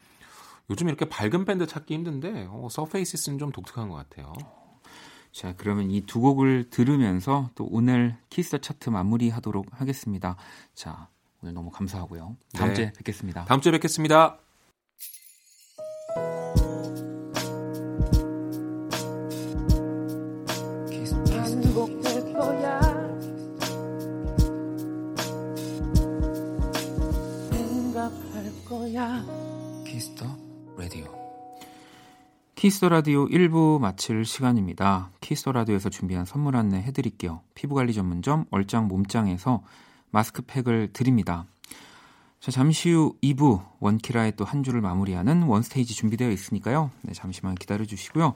요즘 0.69 0.87
이렇게 0.87 1.05
밝은 1.05 1.45
밴드 1.45 1.65
찾기 1.67 1.93
힘든데 1.93 2.47
어, 2.49 2.67
서페이시스는 2.69 3.37
좀 3.39 3.51
독특한 3.51 3.89
것 3.89 3.95
같아요. 3.95 4.33
자, 5.31 5.53
그러면 5.57 5.91
이 5.91 6.01
두 6.01 6.21
곡을 6.21 6.69
들으면서 6.69 7.49
또 7.55 7.67
오늘 7.69 8.17
키스 8.29 8.59
차트 8.59 8.89
마무리하도록 8.89 9.67
하겠습니다. 9.71 10.37
자, 10.73 11.09
오늘 11.41 11.53
너무 11.53 11.69
감사하고요. 11.71 12.37
다음 12.53 12.69
네. 12.69 12.73
주에 12.73 12.93
뵙겠습니다. 12.93 13.45
다음 13.45 13.59
주에 13.61 13.71
뵙겠습니다. 13.73 14.44
Kiss 32.65 32.79
the 32.79 32.89
Radio 32.89 33.27
1부 33.27 33.79
마칠 33.79 34.25
시간입니다. 34.25 35.11
Kiss 35.21 35.38
the 35.38 35.51
Radio에서 35.51 35.91
준비한 35.91 36.25
선물 36.25 36.55
안내 36.55 36.77
해드릴게요. 36.77 37.41
피부관리 37.53 37.93
전문점 37.93 38.45
얼짱 38.49 38.87
몸짱에서 38.87 39.61
마스크팩을 40.09 40.89
드립니다. 40.91 41.45
자, 42.39 42.49
잠시 42.49 42.89
후 42.89 43.15
2부 43.21 43.63
원키라의 43.81 44.35
또 44.35 44.45
한 44.45 44.63
주를 44.63 44.81
마무리하는 44.81 45.43
One 45.43 45.62
Stage 45.62 45.93
준비되어 45.93 46.31
있으니까요. 46.31 46.89
네, 47.03 47.13
잠시만 47.13 47.53
기다려 47.53 47.85
주시고요. 47.85 48.33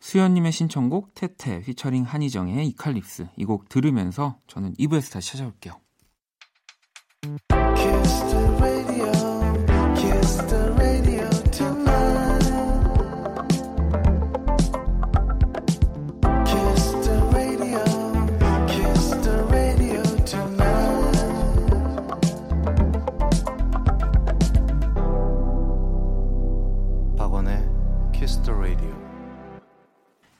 수연님의 0.00 0.50
신청곡 0.50 1.14
테테 1.14 1.60
피처링 1.60 2.02
한희정의 2.02 2.66
Eclipse 2.66 3.28
이 3.36 3.44
곡 3.44 3.68
들으면서 3.68 4.36
저는 4.48 4.74
2부에서 4.80 5.12
다시 5.12 5.30
찾아올게요. 5.30 5.74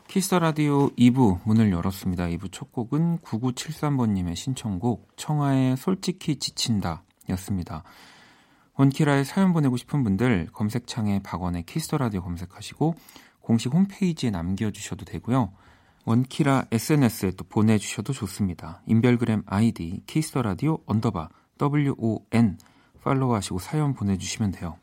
Kiss 0.08 0.25
the 0.25 0.38
Radio 0.38 0.88
2부 0.96 1.40
문을 1.44 1.70
열었습니다. 1.70 2.28
2부 2.28 2.50
첫 2.50 2.72
곡은 2.72 3.18
9973번님의 3.18 4.36
신청곡 4.36 5.06
청하의 5.16 5.76
솔직히 5.76 6.36
지친다 6.36 7.02
였습니다. 7.28 7.82
원키라에 8.76 9.24
사연 9.24 9.52
보내고 9.52 9.76
싶은 9.76 10.02
분들 10.04 10.48
검색창에 10.54 11.20
박원의 11.22 11.64
Kiss 11.64 11.84
the 11.84 11.98
Radio 11.98 12.22
검색하시고 12.22 12.94
공식 13.40 13.74
홈페이지에 13.74 14.30
남겨주셔도 14.30 15.04
되고요. 15.04 15.52
원키라 16.06 16.68
SNS에 16.72 17.32
또 17.32 17.44
보내주셔도 17.44 18.14
좋습니다. 18.14 18.80
인별그램 18.86 19.42
아이디 19.44 20.02
Kiss 20.06 20.26
the 20.26 20.40
Radio 20.40 20.78
underbar 20.86 21.28
WON 21.60 22.56
follow하시고 23.02 23.58
사연 23.58 23.92
보내주시면 23.92 24.52
돼요. 24.52 24.78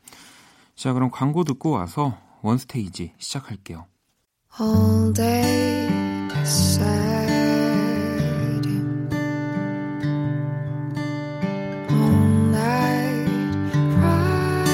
자 0.76 0.92
그럼 0.92 1.10
광고 1.10 1.42
듣고 1.42 1.70
와서 1.70 2.16
원스테이지 2.42 3.14
시작할게요. 3.18 3.86
All 4.59 5.11
day 5.11 5.87
sad 6.43 7.29
All 11.89 12.27
night 12.51 13.27
cry 13.95 14.65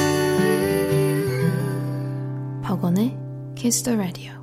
박원의 2.64 3.18
Kiss 3.56 3.84
the 3.84 3.96
Radio 3.98 4.41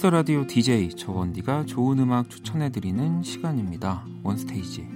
Kiss 0.00 0.05
the 0.05 0.08
Radio 0.16 0.46
DJ 0.46 0.96
저 0.96 1.15
원디가 1.15 1.66
좋은 1.66 1.98
음악 1.98 2.30
추천해 2.30 2.70
드리는 2.70 3.22
시간입니다. 3.22 4.06
One 4.22 4.44
Stage. 4.44 4.88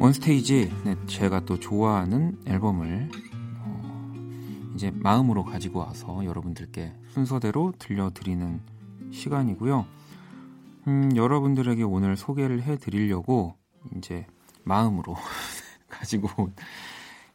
One 0.00 0.24
Stage, 0.24 0.72
네, 0.84 0.96
제가 1.06 1.44
또 1.44 1.60
좋아하는 1.60 2.36
앨범을 2.44 3.08
어, 3.60 4.12
이제 4.74 4.90
마음으로 4.92 5.44
가지고 5.44 5.78
와서 5.78 6.24
여러분들께 6.24 6.92
순서대로 7.10 7.72
들려드리는 7.78 8.60
시간이고요. 9.12 9.86
음, 10.88 11.12
여러분들에게 11.14 11.84
오늘 11.84 12.16
소개를 12.16 12.62
해드리려고 12.62 13.54
이제 13.96 14.26
마음으로 14.64 15.14
가지고 15.88 16.30
온 16.42 16.54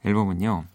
앨범은요. 0.03 0.65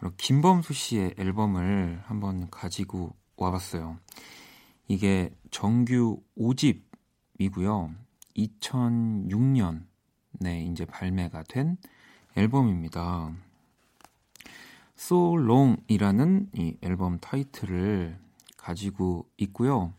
바로 0.00 0.12
김범수 0.16 0.72
씨의 0.72 1.14
앨범을 1.18 2.02
한번 2.06 2.48
가지고 2.50 3.14
와봤어요. 3.36 3.98
이게 4.88 5.30
정규 5.50 6.22
5집이고요. 6.38 7.94
2006년에 8.34 10.70
이제 10.70 10.86
발매가 10.86 11.42
된 11.42 11.76
앨범입니다. 12.34 13.34
So 14.96 15.38
Long이라는 15.38 16.48
이 16.54 16.78
앨범 16.80 17.18
타이틀을 17.18 18.18
가지고 18.56 19.28
있고요. 19.36 19.92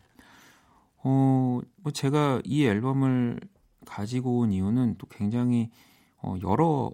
어, 1.04 1.60
뭐 1.76 1.92
제가 1.94 2.42
이 2.44 2.66
앨범을 2.66 3.40
가지고 3.86 4.40
온 4.40 4.52
이유는 4.52 4.96
또 4.98 5.06
굉장히 5.08 5.70
어, 6.24 6.38
여러 6.42 6.92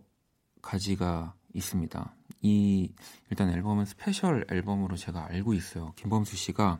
가지가 0.61 1.36
있습니다. 1.57 2.13
이 2.41 2.91
일단 3.29 3.49
앨범은 3.49 3.85
스페셜 3.85 4.45
앨범으로 4.49 4.95
제가 4.95 5.25
알고 5.29 5.53
있어요. 5.53 5.93
김범수 5.95 6.35
씨가 6.35 6.79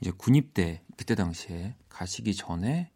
이제 0.00 0.10
군입대 0.10 0.82
그때 0.96 1.14
당시에 1.14 1.76
가시기 1.88 2.34
전에 2.34 2.90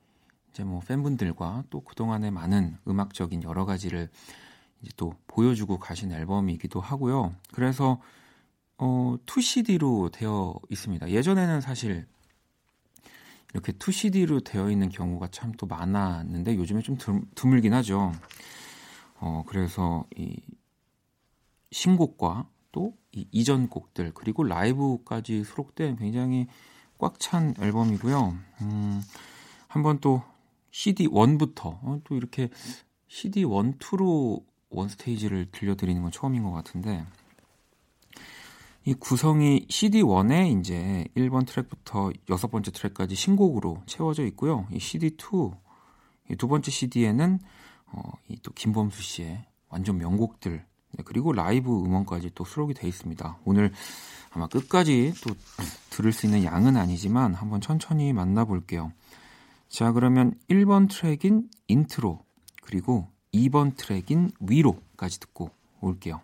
이제 0.51 0.65
뭐 0.65 0.81
팬분들과 0.81 1.65
또 1.71 1.83
그동안의 1.83 2.31
많은 2.31 2.79
음악적인 2.89 3.43
여러 3.43 3.65
가지를 3.65 4.09
이제 4.83 4.91
또 4.97 5.15
보여주고 5.27 5.79
가신 5.79 6.13
앨범이기도 6.13 6.81
하고요. 6.81 7.35
그래서 7.53 8.01
어 8.79 9.17
2CD로 9.27 10.11
되어 10.13 10.55
있습니다. 10.71 11.11
예전에는 11.11 11.61
사실 11.61 12.07
이렇게 13.53 13.73
2CD로 13.73 14.45
되어 14.45 14.71
있는 14.71 14.89
경우가 14.89 15.29
참 15.29 15.53
또 15.57 15.67
많았는데 15.67 16.57
요즘에 16.57 16.83
좀 16.83 16.97
드, 16.99 17.21
드물긴 17.35 17.73
하죠. 17.75 18.13
어, 19.19 19.45
그래서 19.47 20.05
이 20.17 20.37
신곡과 21.71 22.49
또이 22.73 23.29
이전 23.33 23.69
곡들 23.69 24.13
그리고 24.15 24.45
라이브까지 24.45 25.45
수록된 25.45 25.97
굉장히 25.97 26.47
꽉 26.99 27.19
찬 27.19 27.55
앨범이고요. 27.61 28.37
음, 28.63 29.03
한번 29.69 29.99
또 30.01 30.23
CD 30.71 31.09
1부터 31.09 31.79
어, 31.83 32.01
또 32.05 32.17
이렇게 32.17 32.49
CD 33.09 33.41
1, 33.41 33.47
2로 33.47 34.45
원 34.71 34.89
스테이지를 34.89 35.51
들려드리는 35.53 36.01
건 36.03 36.11
처음인 36.11 36.43
것 36.43 36.51
같은데 36.53 37.05
이 38.85 38.95
구성이 38.95 39.67
CD1에 39.69 40.61
이제 40.61 41.07
1번 41.17 41.47
트랙부터 41.47 42.13
여섯 42.31 42.49
번째 42.49 42.71
트랙까지 42.71 43.15
신곡으로 43.17 43.83
채워져 43.87 44.25
있고요. 44.27 44.67
이 44.71 44.79
CD2, 44.79 45.57
이 46.31 46.37
두 46.37 46.49
번째 46.49 46.71
CD에는 46.71 47.39
어, 47.93 48.13
이 48.29 48.37
또 48.43 48.53
김범수 48.53 49.03
씨의 49.03 49.45
완전 49.69 49.99
명곡들 49.99 50.65
네, 50.97 51.03
그리고 51.05 51.33
라이브 51.33 51.71
음원까지 51.71 52.31
또 52.35 52.45
수록이 52.45 52.75
돼 52.75 52.89
있습니다. 52.89 53.39
오늘 53.45 53.73
아마 54.31 54.49
끝까지 54.49 55.13
또 55.23 55.35
들을 55.91 56.13
수 56.13 56.27
있는 56.27 56.45
양은 56.45 56.77
아니지만 56.77 57.35
한번 57.35 57.61
천천히 57.61 58.13
만나볼게요. 58.13 58.93
자, 59.69 59.93
그러면 59.93 60.35
1번 60.49 60.89
트랙인 60.91 61.49
인트로 61.69 62.21
그리고 62.63 63.09
2번 63.35 63.77
트랙인 63.77 64.31
위로까지 64.41 65.21
듣고 65.21 65.51
올게요. 65.81 66.21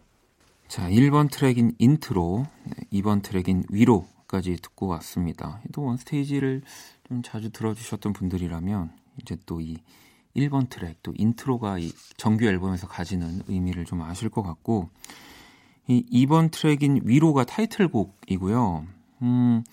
자, 0.68 0.88
1번 0.88 1.30
트랙인 1.30 1.74
인트로, 1.78 2.46
2번 2.92 3.22
트랙인 3.22 3.64
위로까지 3.68 4.56
듣고 4.56 4.87
왔습니다. 4.87 5.61
또 5.72 5.82
원스테이지를 5.82 6.62
좀 7.06 7.22
자주 7.22 7.50
들어주셨던 7.50 8.14
분들이라면 8.14 8.90
이제 9.20 9.37
또 9.44 9.61
이 9.61 9.76
1번 10.36 10.68
트랙, 10.68 11.02
또 11.02 11.12
인트로가 11.16 11.78
이 11.78 11.92
정규 12.16 12.46
앨범에서 12.46 12.86
가지는 12.88 13.42
의미를 13.48 13.84
좀 13.84 14.02
아실 14.02 14.28
것 14.28 14.42
같고 14.42 14.88
이 15.88 16.04
2번 16.26 16.50
트랙인 16.50 17.00
위로가 17.04 17.44
타이틀곡이고요. 17.44 18.86
음, 19.22 19.64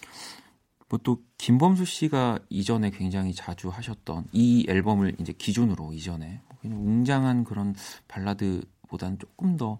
뭐 0.89 0.99
또 1.03 1.21
김범수 1.37 1.85
씨가 1.85 2.39
이전에 2.49 2.89
굉장히 2.89 3.33
자주 3.33 3.69
하셨던 3.69 4.25
이 4.33 4.65
앨범을 4.67 5.15
이제 5.19 5.31
기준으로 5.33 5.93
이전에 5.93 6.41
그냥 6.61 6.79
웅장한 6.85 7.43
그런 7.45 7.73
발라드보다는 8.07 9.19
조금 9.19 9.55
더 9.55 9.79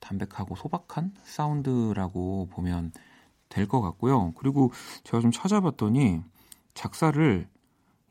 담백하고 0.00 0.56
소박한 0.56 1.14
사운드라고 1.24 2.48
보면 2.50 2.92
될 3.48 3.66
것 3.68 3.80
같고요. 3.80 4.32
그리고 4.32 4.72
제가 5.04 5.20
좀 5.20 5.30
찾아봤더니 5.30 6.20
작사를 6.74 7.48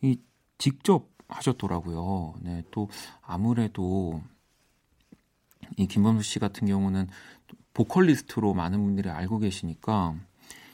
이 0.01 0.17
직접 0.57 1.10
하셨더라고요. 1.31 2.35
네, 2.41 2.63
또 2.71 2.89
아무래도 3.21 4.21
이 5.77 5.87
김범수 5.87 6.23
씨 6.23 6.39
같은 6.39 6.67
경우는 6.67 7.07
보컬리스트로 7.73 8.53
많은 8.53 8.83
분들이 8.83 9.09
알고 9.09 9.39
계시니까 9.39 10.15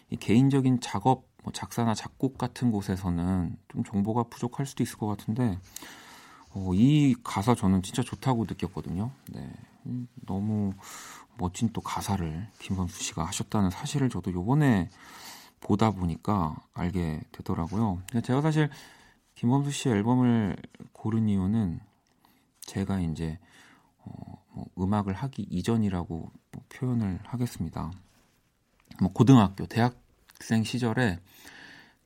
이 0.10 0.18
개인적인 0.18 0.80
작업, 0.82 1.26
뭐 1.44 1.54
작사나 1.54 1.94
작곡 1.94 2.38
같은 2.38 2.72
곳에서는 2.72 3.58
좀 3.68 3.84
정보가 3.84 4.24
부족할 4.24 4.66
수도 4.66 4.84
있을 4.84 4.98
것 4.98 5.08
같은데 5.08 5.60
어, 6.52 6.72
이 6.74 7.16
가사 7.24 7.54
저는 7.54 7.84
진짜 7.84 8.02
좋다고 8.02 8.46
느꼈거든요. 8.46 9.12
네, 9.32 9.50
음, 9.86 10.08
너무 10.26 10.74
멋진 11.38 11.70
또 11.72 11.82
가사를 11.82 12.48
김범수 12.60 13.04
씨가 13.04 13.24
하셨다는 13.26 13.70
사실을 13.70 14.10
저도 14.10 14.32
요번에 14.32 14.90
보다 15.60 15.92
보니까 15.92 16.56
알게 16.74 17.22
되더라고요. 17.32 18.02
제가 18.24 18.42
사실 18.42 18.70
김범수 19.38 19.70
씨 19.70 19.90
앨범을 19.90 20.58
고른 20.94 21.30
이유는 21.30 21.80
제가 22.62 23.00
이제 23.02 23.38
어, 24.00 24.44
뭐 24.50 24.66
음악을 24.80 25.14
하기 25.14 25.44
이전이라고 25.44 26.32
뭐 26.52 26.64
표현을 26.70 27.20
하겠습니다. 27.24 27.92
뭐 29.00 29.14
고등학교, 29.14 29.68
대학생 29.68 30.64
시절에 30.64 31.20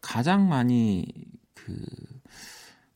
가장 0.02 0.50
많이 0.50 1.08
그 1.54 1.74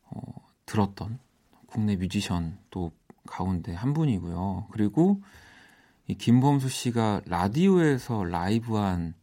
어, 0.02 0.20
들었던 0.66 1.18
국내 1.66 1.96
뮤지션 1.96 2.58
또 2.68 2.92
가운데 3.24 3.72
한 3.72 3.94
분이고요. 3.94 4.68
그리고 4.70 5.22
이 6.08 6.14
김범수 6.14 6.68
씨가 6.68 7.22
라디오에서 7.24 8.24
라이브한 8.24 9.14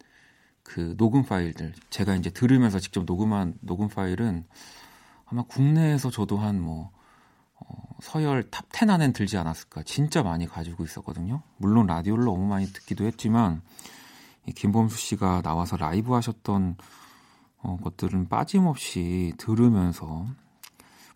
그 0.64 0.98
녹음 0.98 1.24
파일들 1.24 1.74
제가 1.92 2.16
이제 2.16 2.32
들으면서 2.32 2.80
직접 2.80 3.06
녹음한 3.06 3.60
녹음 3.62 3.90
파일은 3.90 4.48
아마 5.34 5.42
국내에서 5.44 6.12
저도 6.12 6.38
한 6.38 6.62
뭐 6.62 6.92
어, 7.60 7.66
서열 8.02 8.52
top 8.52 8.74
10 8.74 8.90
안엔 8.92 9.14
들지 9.14 9.36
않았을까 9.38 9.82
진짜 9.84 10.22
많이 10.22 10.46
가지고 10.46 10.84
있었거든요. 10.84 11.42
물론 11.58 11.88
라디오를 11.88 12.26
너무 12.26 12.46
많이 12.46 12.68
듣기도 12.68 13.06
했지만 13.06 13.62
이 14.46 14.52
김범수 14.52 14.98
씨가 14.98 15.42
나와서 15.42 15.76
라이브 15.76 16.14
하셨던 16.14 16.78
어, 17.64 17.78
것들은 17.82 18.30
빠짐없이 18.30 19.34
들으면서 19.38 20.28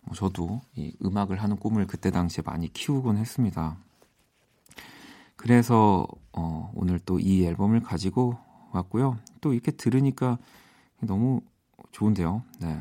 뭐 0.02 0.14
저도 0.16 0.62
이 0.74 0.96
음악을 1.04 1.40
하는 1.40 1.56
꿈을 1.56 1.86
그때 1.86 2.10
당시에 2.10 2.42
많이 2.44 2.72
키우곤 2.72 3.18
했습니다. 3.18 3.76
그래서 5.36 6.08
어, 6.32 6.72
오늘 6.74 6.98
또 6.98 7.20
이 7.20 7.44
앨범을 7.44 7.82
가지고 7.82 8.36
왔고요. 8.72 9.18
또 9.40 9.52
이렇게 9.52 9.70
들으니까 9.70 10.38
너무 11.02 11.40
좋은데요. 11.92 12.42
네. 12.60 12.80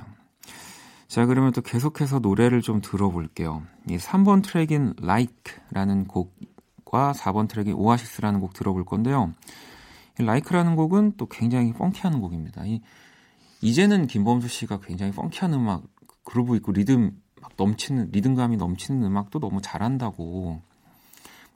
자, 1.08 1.26
그러면 1.26 1.54
또 1.54 1.62
계속해서 1.62 2.20
노래를 2.20 2.62
좀 2.62 2.82
들어볼게요. 2.82 3.64
이 3.90 3.98
3번 3.98 4.44
트랙인 4.44 4.96
Like라는 5.02 6.08
곡과 6.08 7.14
4번 7.14 7.48
트랙인 7.48 7.76
Oasis라는 7.76 8.42
곡 8.42 8.54
들어볼 8.54 8.84
건데요. 8.84 9.34
이 10.20 10.24
Like라는 10.24 10.76
곡은 10.76 11.14
또 11.16 11.28
굉장히 11.28 11.72
펑키한 11.72 12.20
곡입니다. 12.20 12.66
이, 12.66 12.82
이제는 13.62 14.08
김범수 14.08 14.50
씨가 14.50 14.82
굉장히 14.82 15.14
펑키한 15.14 15.54
음악, 15.54 15.84
그루브 16.26 16.58
있고 16.58 16.74
리듬 16.74 17.22
막 17.42 17.52
넘치는, 17.56 18.10
리듬감이 18.12 18.58
넘치는 18.58 19.02
음악도 19.04 19.40
너무 19.40 19.62
잘한다고 19.62 20.62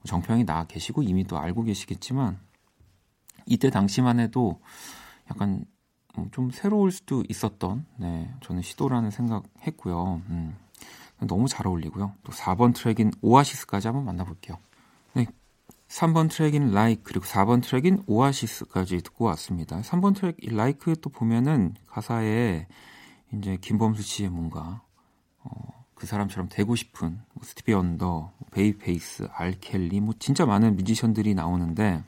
정평이 0.04 0.46
나와 0.46 0.64
계시고 0.64 1.02
이미 1.02 1.24
또 1.24 1.38
알고 1.38 1.64
계시겠지만 1.64 2.38
이때 3.46 3.70
당시만 3.70 4.18
해도 4.18 4.60
약간 5.30 5.64
어, 5.64 5.71
좀 6.30 6.50
새로울 6.50 6.92
수도 6.92 7.22
있었던 7.28 7.86
네, 7.96 8.32
저는 8.42 8.62
시도라는 8.62 9.10
생각했고요. 9.10 10.22
음, 10.28 10.56
너무 11.20 11.48
잘 11.48 11.66
어울리고요. 11.66 12.14
또 12.22 12.32
4번 12.32 12.74
트랙인 12.74 13.12
오아시스까지 13.20 13.88
한번 13.88 14.04
만나볼게요. 14.04 14.58
네, 15.14 15.26
3번 15.88 16.30
트랙인 16.30 16.70
Like 16.70 17.02
그리고 17.04 17.24
4번 17.24 17.62
트랙인 17.62 18.04
오아시스까지 18.06 19.02
듣고 19.02 19.24
왔습니다. 19.26 19.80
3번 19.80 20.14
트랙 20.14 20.36
Like 20.44 20.94
또 20.96 21.10
보면은 21.10 21.74
가사에 21.86 22.66
이제 23.32 23.56
김범수 23.60 24.02
씨의 24.02 24.30
뭔가 24.30 24.82
어, 25.44 25.84
그 25.94 26.06
사람처럼 26.06 26.48
되고 26.48 26.74
싶은 26.74 27.20
뭐 27.32 27.44
스티비 27.44 27.72
원더, 27.72 28.32
베이비페이스, 28.50 29.28
알켈리 29.32 30.00
뭐 30.00 30.14
진짜 30.18 30.44
많은 30.44 30.76
뮤지션들이 30.76 31.34
나오는데 31.34 32.02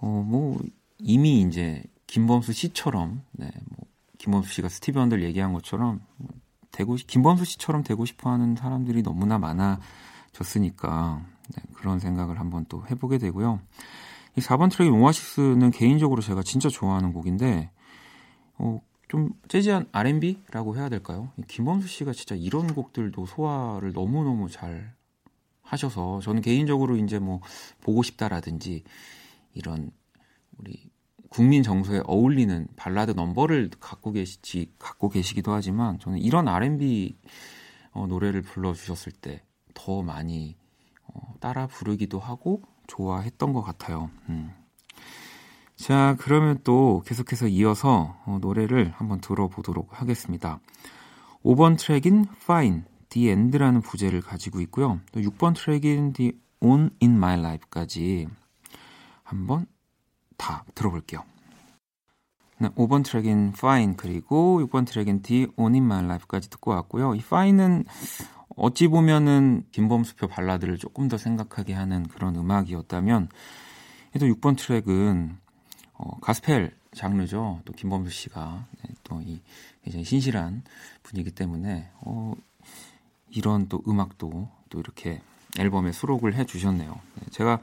어 0.00 0.20
뭐 0.20 0.60
이미 1.06 1.42
이제 1.42 1.84
김범수 2.06 2.52
씨처럼 2.54 3.22
네, 3.32 3.50
뭐 3.68 3.86
김범수 4.18 4.52
씨가 4.54 4.70
스티비 4.70 4.98
원더를 4.98 5.22
얘기한 5.24 5.52
것처럼 5.52 6.00
뭐 6.16 6.30
되고 6.72 6.94
김범수 6.94 7.44
씨처럼 7.44 7.84
되고 7.84 8.04
싶어하는 8.06 8.56
사람들이 8.56 9.02
너무나 9.02 9.38
많아졌으니까 9.38 11.24
네, 11.54 11.62
그런 11.74 12.00
생각을 12.00 12.40
한번 12.40 12.64
또 12.70 12.84
해보게 12.90 13.18
되고요. 13.18 13.60
이 14.36 14.40
4번 14.40 14.70
트랙의 14.72 14.92
오아시스는 14.92 15.70
개인적으로 15.70 16.22
제가 16.22 16.42
진짜 16.42 16.70
좋아하는 16.70 17.12
곡인데 17.12 17.70
어, 18.56 18.80
좀 19.08 19.30
재즈한 19.48 19.86
R&B라고 19.92 20.76
해야 20.76 20.88
될까요? 20.88 21.30
김범수 21.48 21.86
씨가 21.86 22.14
진짜 22.14 22.34
이런 22.34 22.74
곡들도 22.74 23.26
소화를 23.26 23.92
너무 23.92 24.24
너무 24.24 24.48
잘 24.48 24.94
하셔서 25.60 26.20
저는 26.20 26.40
개인적으로 26.40 26.96
이제 26.96 27.18
뭐 27.18 27.40
보고 27.82 28.02
싶다라든지 28.02 28.84
이런 29.52 29.90
우리 30.58 30.90
국민 31.28 31.62
정서에 31.62 32.02
어울리는 32.06 32.68
발라드 32.76 33.12
넘버를 33.12 33.70
갖고 33.80 34.12
계시지 34.12 34.72
갖고 34.78 35.08
계시기도 35.08 35.52
하지만 35.52 35.98
저는 35.98 36.18
이런 36.18 36.48
R&B 36.48 37.16
어, 37.92 38.06
노래를 38.06 38.42
불러주셨을 38.42 39.12
때 39.12 39.42
더 39.74 40.02
많이 40.02 40.56
어, 41.06 41.34
따라 41.40 41.66
부르기도 41.66 42.18
하고 42.18 42.62
좋아했던 42.86 43.52
것 43.52 43.62
같아요. 43.62 44.10
음. 44.28 44.52
자, 45.76 46.16
그러면 46.20 46.60
또 46.64 47.02
계속해서 47.04 47.48
이어서 47.48 48.16
어, 48.24 48.38
노래를 48.40 48.92
한번 48.96 49.20
들어보도록 49.20 50.00
하겠습니다. 50.00 50.60
5번 51.44 51.76
트랙인 51.76 52.26
Fine, 52.42 52.84
The 53.10 53.28
End라는 53.28 53.82
부제를 53.82 54.22
가지고 54.22 54.60
있고요. 54.62 55.00
또 55.12 55.20
6번 55.20 55.54
트랙인 55.54 56.14
The 56.14 56.32
On 56.60 56.90
In 57.02 57.16
My 57.16 57.38
Life까지 57.38 58.28
한번 59.24 59.66
다 60.36 60.64
들어볼게요. 60.74 61.24
네, 62.58 62.68
5번 62.70 63.04
트랙인 63.04 63.52
Fine 63.56 63.96
그리고 63.96 64.60
6번 64.66 64.86
트랙인 64.86 65.22
The 65.22 65.48
On 65.56 65.74
In 65.74 65.84
My 65.84 66.04
Life까지 66.04 66.50
듣고 66.50 66.70
왔고요. 66.70 67.14
이 67.14 67.18
Fine은 67.18 67.84
어찌 68.56 68.88
보면은 68.88 69.64
김범수표 69.72 70.28
발라드를 70.28 70.78
조금 70.78 71.08
더 71.08 71.18
생각하게 71.18 71.74
하는 71.74 72.06
그런 72.06 72.36
음악이었다면 72.36 73.28
또 74.20 74.26
6번 74.26 74.56
트랙은 74.56 75.36
어, 75.94 76.18
가스펠 76.20 76.74
장르죠. 76.94 77.60
또 77.64 77.72
김범수 77.72 78.10
씨가 78.10 78.66
네, 78.82 78.94
또이 79.02 79.42
굉장히 79.82 80.04
신실한 80.04 80.62
분이기 81.02 81.32
때문에 81.32 81.90
어, 82.00 82.34
이런 83.30 83.68
또 83.68 83.82
음악도 83.86 84.48
또 84.68 84.80
이렇게 84.80 85.20
앨범에 85.58 85.92
수록을 85.92 86.34
해 86.34 86.44
주셨네요. 86.44 87.00
네, 87.16 87.26
제가 87.30 87.60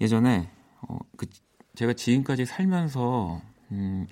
예전에 0.00 0.48
어, 0.82 0.98
그 1.16 1.26
제가 1.74 1.92
지금까지 1.94 2.44
살면서 2.46 3.40
음, 3.72 4.06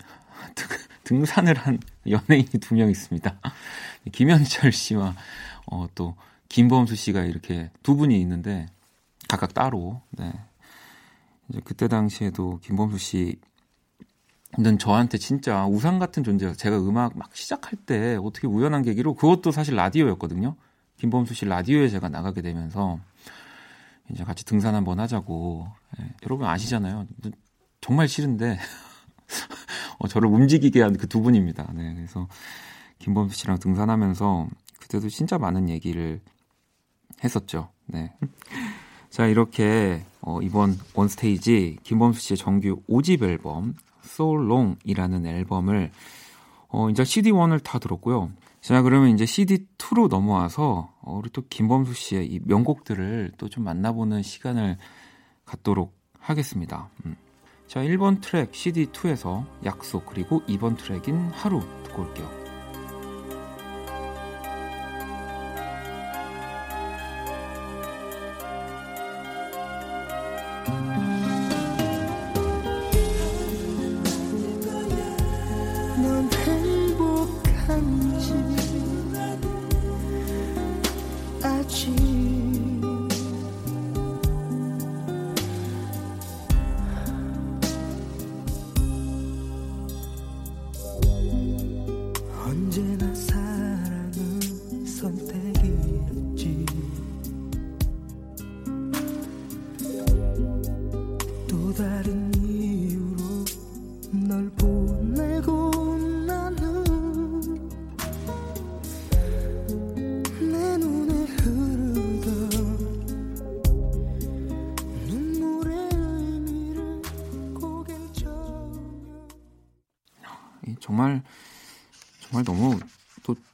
등산을 1.05 1.57
한 1.59 1.79
연예인이 2.09 2.49
두 2.61 2.75
명 2.75 2.91
있습니다. 2.91 3.39
김현철 4.13 4.73
씨와 4.73 5.15
어, 5.67 5.87
또 5.95 6.17
김범수 6.49 6.97
씨가 6.97 7.23
이렇게 7.25 7.71
두 7.83 7.97
분이 7.97 8.19
있는데 8.21 8.67
각각 9.29 9.55
따로. 9.55 10.01
네. 10.11 10.33
이제 11.49 11.61
그때 11.65 11.89
당시에도 11.89 12.59
김범수 12.63 12.99
씨는 12.99 14.79
저한테 14.79 15.19
진짜 15.19 15.67
우상 15.67 15.99
같은 15.99 16.25
존재예요. 16.25 16.55
제가 16.55 16.79
음악 16.79 17.17
막 17.19 17.35
시작할 17.37 17.73
때 17.87 18.17
어떻게 18.17 18.47
우연한 18.47 18.83
계기로 18.83 19.15
그것도 19.15 19.51
사실 19.51 19.75
라디오였거든요. 19.77 20.57
김범수 20.99 21.35
씨 21.35 21.45
라디오에 21.45 21.89
제가 21.89 22.09
나가게 22.09 22.41
되면서 22.43 22.99
이제 24.11 24.25
같이 24.25 24.45
등산 24.45 24.75
한번 24.75 24.99
하자고. 25.01 25.69
네. 25.99 26.07
여러분 26.25 26.47
아시잖아요. 26.47 27.07
정말 27.81 28.09
싫은데 28.09 28.59
어, 29.99 30.09
저를 30.09 30.29
움직이게 30.29 30.83
한 30.83 30.95
그 30.97 31.07
두 31.07 31.21
분입니다. 31.23 31.71
네, 31.75 31.95
그래서 31.95 32.29
김범수 32.99 33.37
씨랑 33.37 33.59
등산하면서 33.59 34.49
그때도 34.81 35.09
진짜 35.09 35.39
많은 35.39 35.69
얘기를 35.69 36.21
했었죠. 37.25 37.71
네. 37.87 38.13
자, 39.11 39.27
이렇게 39.27 40.05
어, 40.21 40.41
이번 40.43 40.79
원스테이지 40.95 41.79
김범수 41.83 42.21
씨의 42.21 42.37
정규 42.39 42.83
5집 42.89 43.23
앨범 43.23 43.75
So 44.05 44.35
Long이라는 44.35 45.27
앨범을 45.27 45.91
어, 46.69 46.91
이제 46.91 47.03
CD1을 47.03 47.63
다 47.63 47.79
들었고요. 47.79 48.31
자, 48.61 48.83
그러면 48.83 49.11
이제 49.11 49.25
CD2로 49.25 50.09
넘어와서 50.09 50.93
어, 51.01 51.17
우리 51.19 51.31
또 51.31 51.43
김범수 51.49 51.95
씨의 51.95 52.27
이 52.27 52.41
명곡들을 52.45 53.33
또 53.39 53.49
좀 53.49 53.65
만나보는 53.65 54.23
시간을 54.23 54.77
갖도록 55.45 55.95
하겠습니다. 56.19 56.89
음. 57.07 57.17
자, 57.71 57.83
1번 57.83 58.21
트랙 58.21 58.51
CD2에서 58.51 59.47
약속 59.65 60.05
그리고 60.07 60.43
2번 60.49 60.77
트랙인 60.77 61.31
하루 61.31 61.61
듣고 61.85 62.03
올게요. 62.03 62.40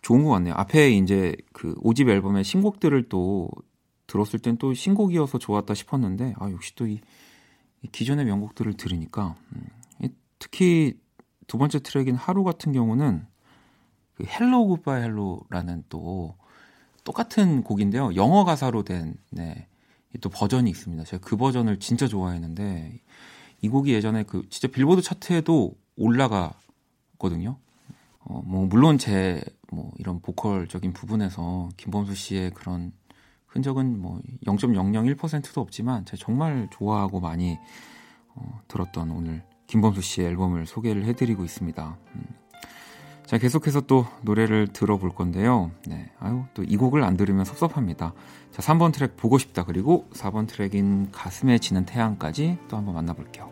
좋은 0.07 0.25
것 0.25 0.31
같네요. 0.31 0.55
앞에 0.57 0.91
이제 0.91 1.35
그 1.53 1.75
5집 1.77 2.09
앨범의 2.09 2.45
신곡들을 2.45 3.09
또 3.09 3.51
들었을 4.07 4.39
땐 4.39 4.57
또 4.57 4.73
신곡이어서 4.73 5.39
좋았다 5.39 5.75
싶었는데 5.75 6.35
아 6.39 6.51
역시 6.51 6.75
또 6.75 6.87
이 6.87 7.89
기존의 7.93 8.25
명곡들을 8.25 8.75
들으니까 8.75 9.37
음, 9.55 9.67
이 10.03 10.09
특히 10.39 10.99
두 11.47 11.59
번째 11.59 11.79
트랙인 11.81 12.15
하루 12.15 12.45
같은 12.45 12.73
경우는 12.73 13.27
그 14.15 14.25
Hello 14.25 14.67
Goodbye 14.67 15.03
Hello라는 15.03 15.85
또 15.89 16.37
똑같은 17.05 17.63
곡인데요. 17.63 18.15
영어 18.17 18.45
가사로 18.45 18.83
된 18.83 19.15
네, 19.31 19.69
이 20.15 20.18
또 20.18 20.29
버전이 20.31 20.69
있습니다. 20.71 21.05
제가 21.05 21.25
그 21.25 21.37
버전을 21.37 21.79
진짜 21.79 22.09
좋아했는데 22.09 23.01
이 23.61 23.69
곡이 23.69 23.93
예전에 23.93 24.25
그 24.25 24.49
진짜 24.49 24.69
빌보드 24.69 25.03
차트에도 25.03 25.75
올라갔거든요. 25.97 27.59
어, 28.27 28.43
뭐 28.45 28.67
물론 28.67 28.99
제 28.99 29.41
뭐 29.73 29.93
이런 29.99 30.21
보컬적인 30.21 30.93
부분에서 30.93 31.71
김범수 31.77 32.15
씨의 32.15 32.53
그런 32.53 32.93
흔적은 33.47 34.01
뭐 34.01 34.21
0.001%도 34.47 35.61
없지만 35.61 36.05
제가 36.05 36.17
정말 36.21 36.69
좋아하고 36.71 37.21
많이 37.21 37.59
어, 38.35 38.61
들었던 38.69 39.11
오늘 39.11 39.43
김범수 39.67 40.03
씨의 40.03 40.29
앨범을 40.29 40.67
소개를 40.67 41.05
해드리고 41.05 41.45
있습니다. 41.45 41.97
음. 42.15 42.25
자 43.25 43.39
계속해서 43.39 43.81
또 43.83 44.07
노래를 44.23 44.69
들어볼 44.69 45.11
건데요. 45.11 45.73
네, 45.87 46.13
아유 46.21 46.45
또 46.55 46.63
이 46.63 46.77
곡을 46.77 47.03
안 47.03 47.17
들으면 47.17 47.45
섭섭합니다. 47.45 48.13
자 48.53 48.63
3번 48.63 48.93
트랙 48.93 49.17
보고 49.17 49.37
싶다 49.39 49.65
그리고 49.65 50.09
4번 50.13 50.47
트랙인 50.47 51.11
가슴에 51.11 51.59
지는 51.59 51.85
태양까지 51.85 52.59
또 52.69 52.77
한번 52.77 52.95
만나볼게요. 52.95 53.51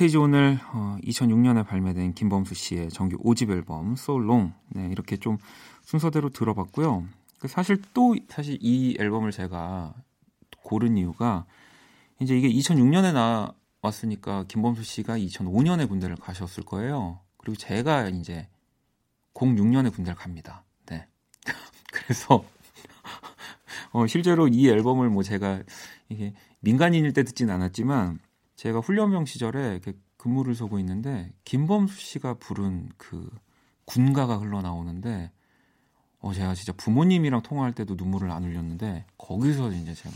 스테이지 0.00 0.16
오늘 0.16 0.58
어, 0.72 0.96
2006년에 1.04 1.66
발매된 1.66 2.14
김범수 2.14 2.54
씨의 2.54 2.88
정규 2.88 3.18
5집 3.18 3.50
앨범 3.50 3.96
Long 4.08 4.54
네, 4.68 4.88
이렇게 4.90 5.18
좀 5.18 5.36
순서대로 5.82 6.30
들어봤고요. 6.30 7.04
그 7.38 7.48
사실 7.48 7.82
또 7.92 8.16
사실 8.28 8.56
이 8.62 8.96
앨범을 8.98 9.30
제가 9.30 9.92
고른 10.62 10.96
이유가 10.96 11.44
이제 12.18 12.34
이게 12.34 12.48
2006년에 12.48 13.12
나왔으니까 13.82 14.44
김범수 14.48 14.84
씨가 14.84 15.18
2005년에 15.18 15.86
군대를 15.86 16.16
가셨을 16.16 16.64
거예요. 16.64 17.20
그리고 17.36 17.56
제가 17.56 18.08
이제 18.08 18.48
06년에 19.34 19.92
군대를 19.94 20.16
갑니다. 20.16 20.64
네. 20.86 21.06
그래서 21.92 22.42
어, 23.92 24.06
실제로 24.06 24.48
이 24.48 24.66
앨범을 24.66 25.10
뭐 25.10 25.22
제가 25.22 25.62
이게 26.08 26.32
민간인일 26.60 27.12
때 27.12 27.22
듣진 27.22 27.50
않았지만 27.50 28.18
제가 28.60 28.80
훈련병 28.80 29.24
시절에 29.24 29.70
이렇게 29.70 29.94
근무를 30.18 30.54
서고 30.54 30.78
있는데 30.80 31.32
김범수 31.44 31.98
씨가 31.98 32.34
부른 32.34 32.90
그 32.98 33.30
군가가 33.86 34.36
흘러나오는데 34.36 35.32
어 36.18 36.34
제가 36.34 36.52
진짜 36.52 36.74
부모님이랑 36.74 37.40
통화할 37.40 37.72
때도 37.72 37.94
눈물을 37.94 38.30
안 38.30 38.44
흘렸는데 38.44 39.06
거기서 39.16 39.72
이제 39.72 39.94
제가 39.94 40.14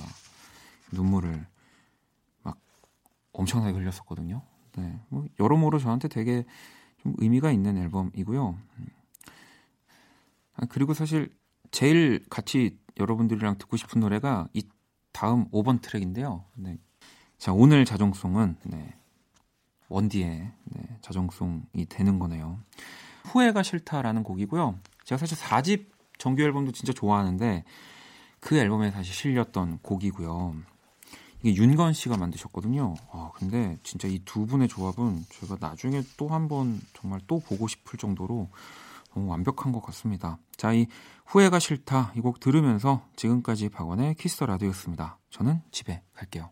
눈물을 0.92 1.47
막 2.42 2.61
엄청나게 3.32 3.78
흘렸었거든요. 3.78 4.42
네, 4.76 5.01
뭐 5.09 5.24
여러모로 5.40 5.78
저한테 5.78 6.09
되게 6.09 6.45
좀 6.99 7.14
의미가 7.16 7.51
있는 7.51 7.78
앨범이고요. 7.78 8.59
아, 10.57 10.66
그리고 10.68 10.92
사실 10.92 11.34
제일 11.70 12.22
같이 12.28 12.78
여러분들이랑 12.99 13.57
듣고 13.57 13.78
싶은 13.78 14.03
노래가 14.03 14.49
이 14.53 14.68
다음 15.12 15.49
5번 15.49 15.80
트랙인데요. 15.80 16.45
네. 16.57 16.76
자, 17.45 17.53
오늘 17.53 17.84
자정송은 17.84 18.57
네. 18.62 18.95
원디의 19.90 20.51
네, 20.64 20.99
자정송이 21.03 21.84
되는 21.90 22.18
거네요. 22.18 22.59
후회가 23.24 23.62
싫다라는 23.62 24.22
곡이고요. 24.22 24.78
제가 25.05 25.18
사실 25.18 25.36
4집 25.36 25.88
정규 26.16 26.42
앨범도 26.42 26.72
진짜 26.72 26.95
좋아하는데 26.95 27.64
그 28.40 28.57
앨범에 28.57 28.90
다시 28.92 29.12
실렸던 29.12 29.80
곡이고요. 29.82 30.55
이게 31.42 31.55
윤건 31.62 31.92
씨가 31.92 32.16
만드셨거든요. 32.16 32.95
아, 33.12 33.30
근데 33.34 33.76
진짜 33.82 34.09
이 34.09 34.20
두 34.24 34.47
분의 34.47 34.68
조합은 34.68 35.26
제가 35.28 35.59
나중에 35.61 36.03
또 36.16 36.28
한 36.28 36.49
번 36.49 36.80
정말 36.95 37.20
또 37.26 37.40
보고 37.40 37.68
싶을 37.68 37.99
정도로 37.99 38.49
너무 39.12 39.28
완벽한 39.30 39.70
것 39.70 39.82
같습니다. 39.82 40.38
자, 40.57 40.72
이 40.72 40.86
후회가 41.26 41.59
싫다 41.59 42.14
이 42.16 42.22
곡 42.22 42.40
들으면서 42.40 43.07
지금까지 43.16 43.68
박원의 43.68 44.14
Kiss 44.14 44.33
the 44.33 44.47
Radio였습니다. 44.47 45.18
저는 45.28 45.61
집에 45.72 46.01
갈게요. 46.14 46.49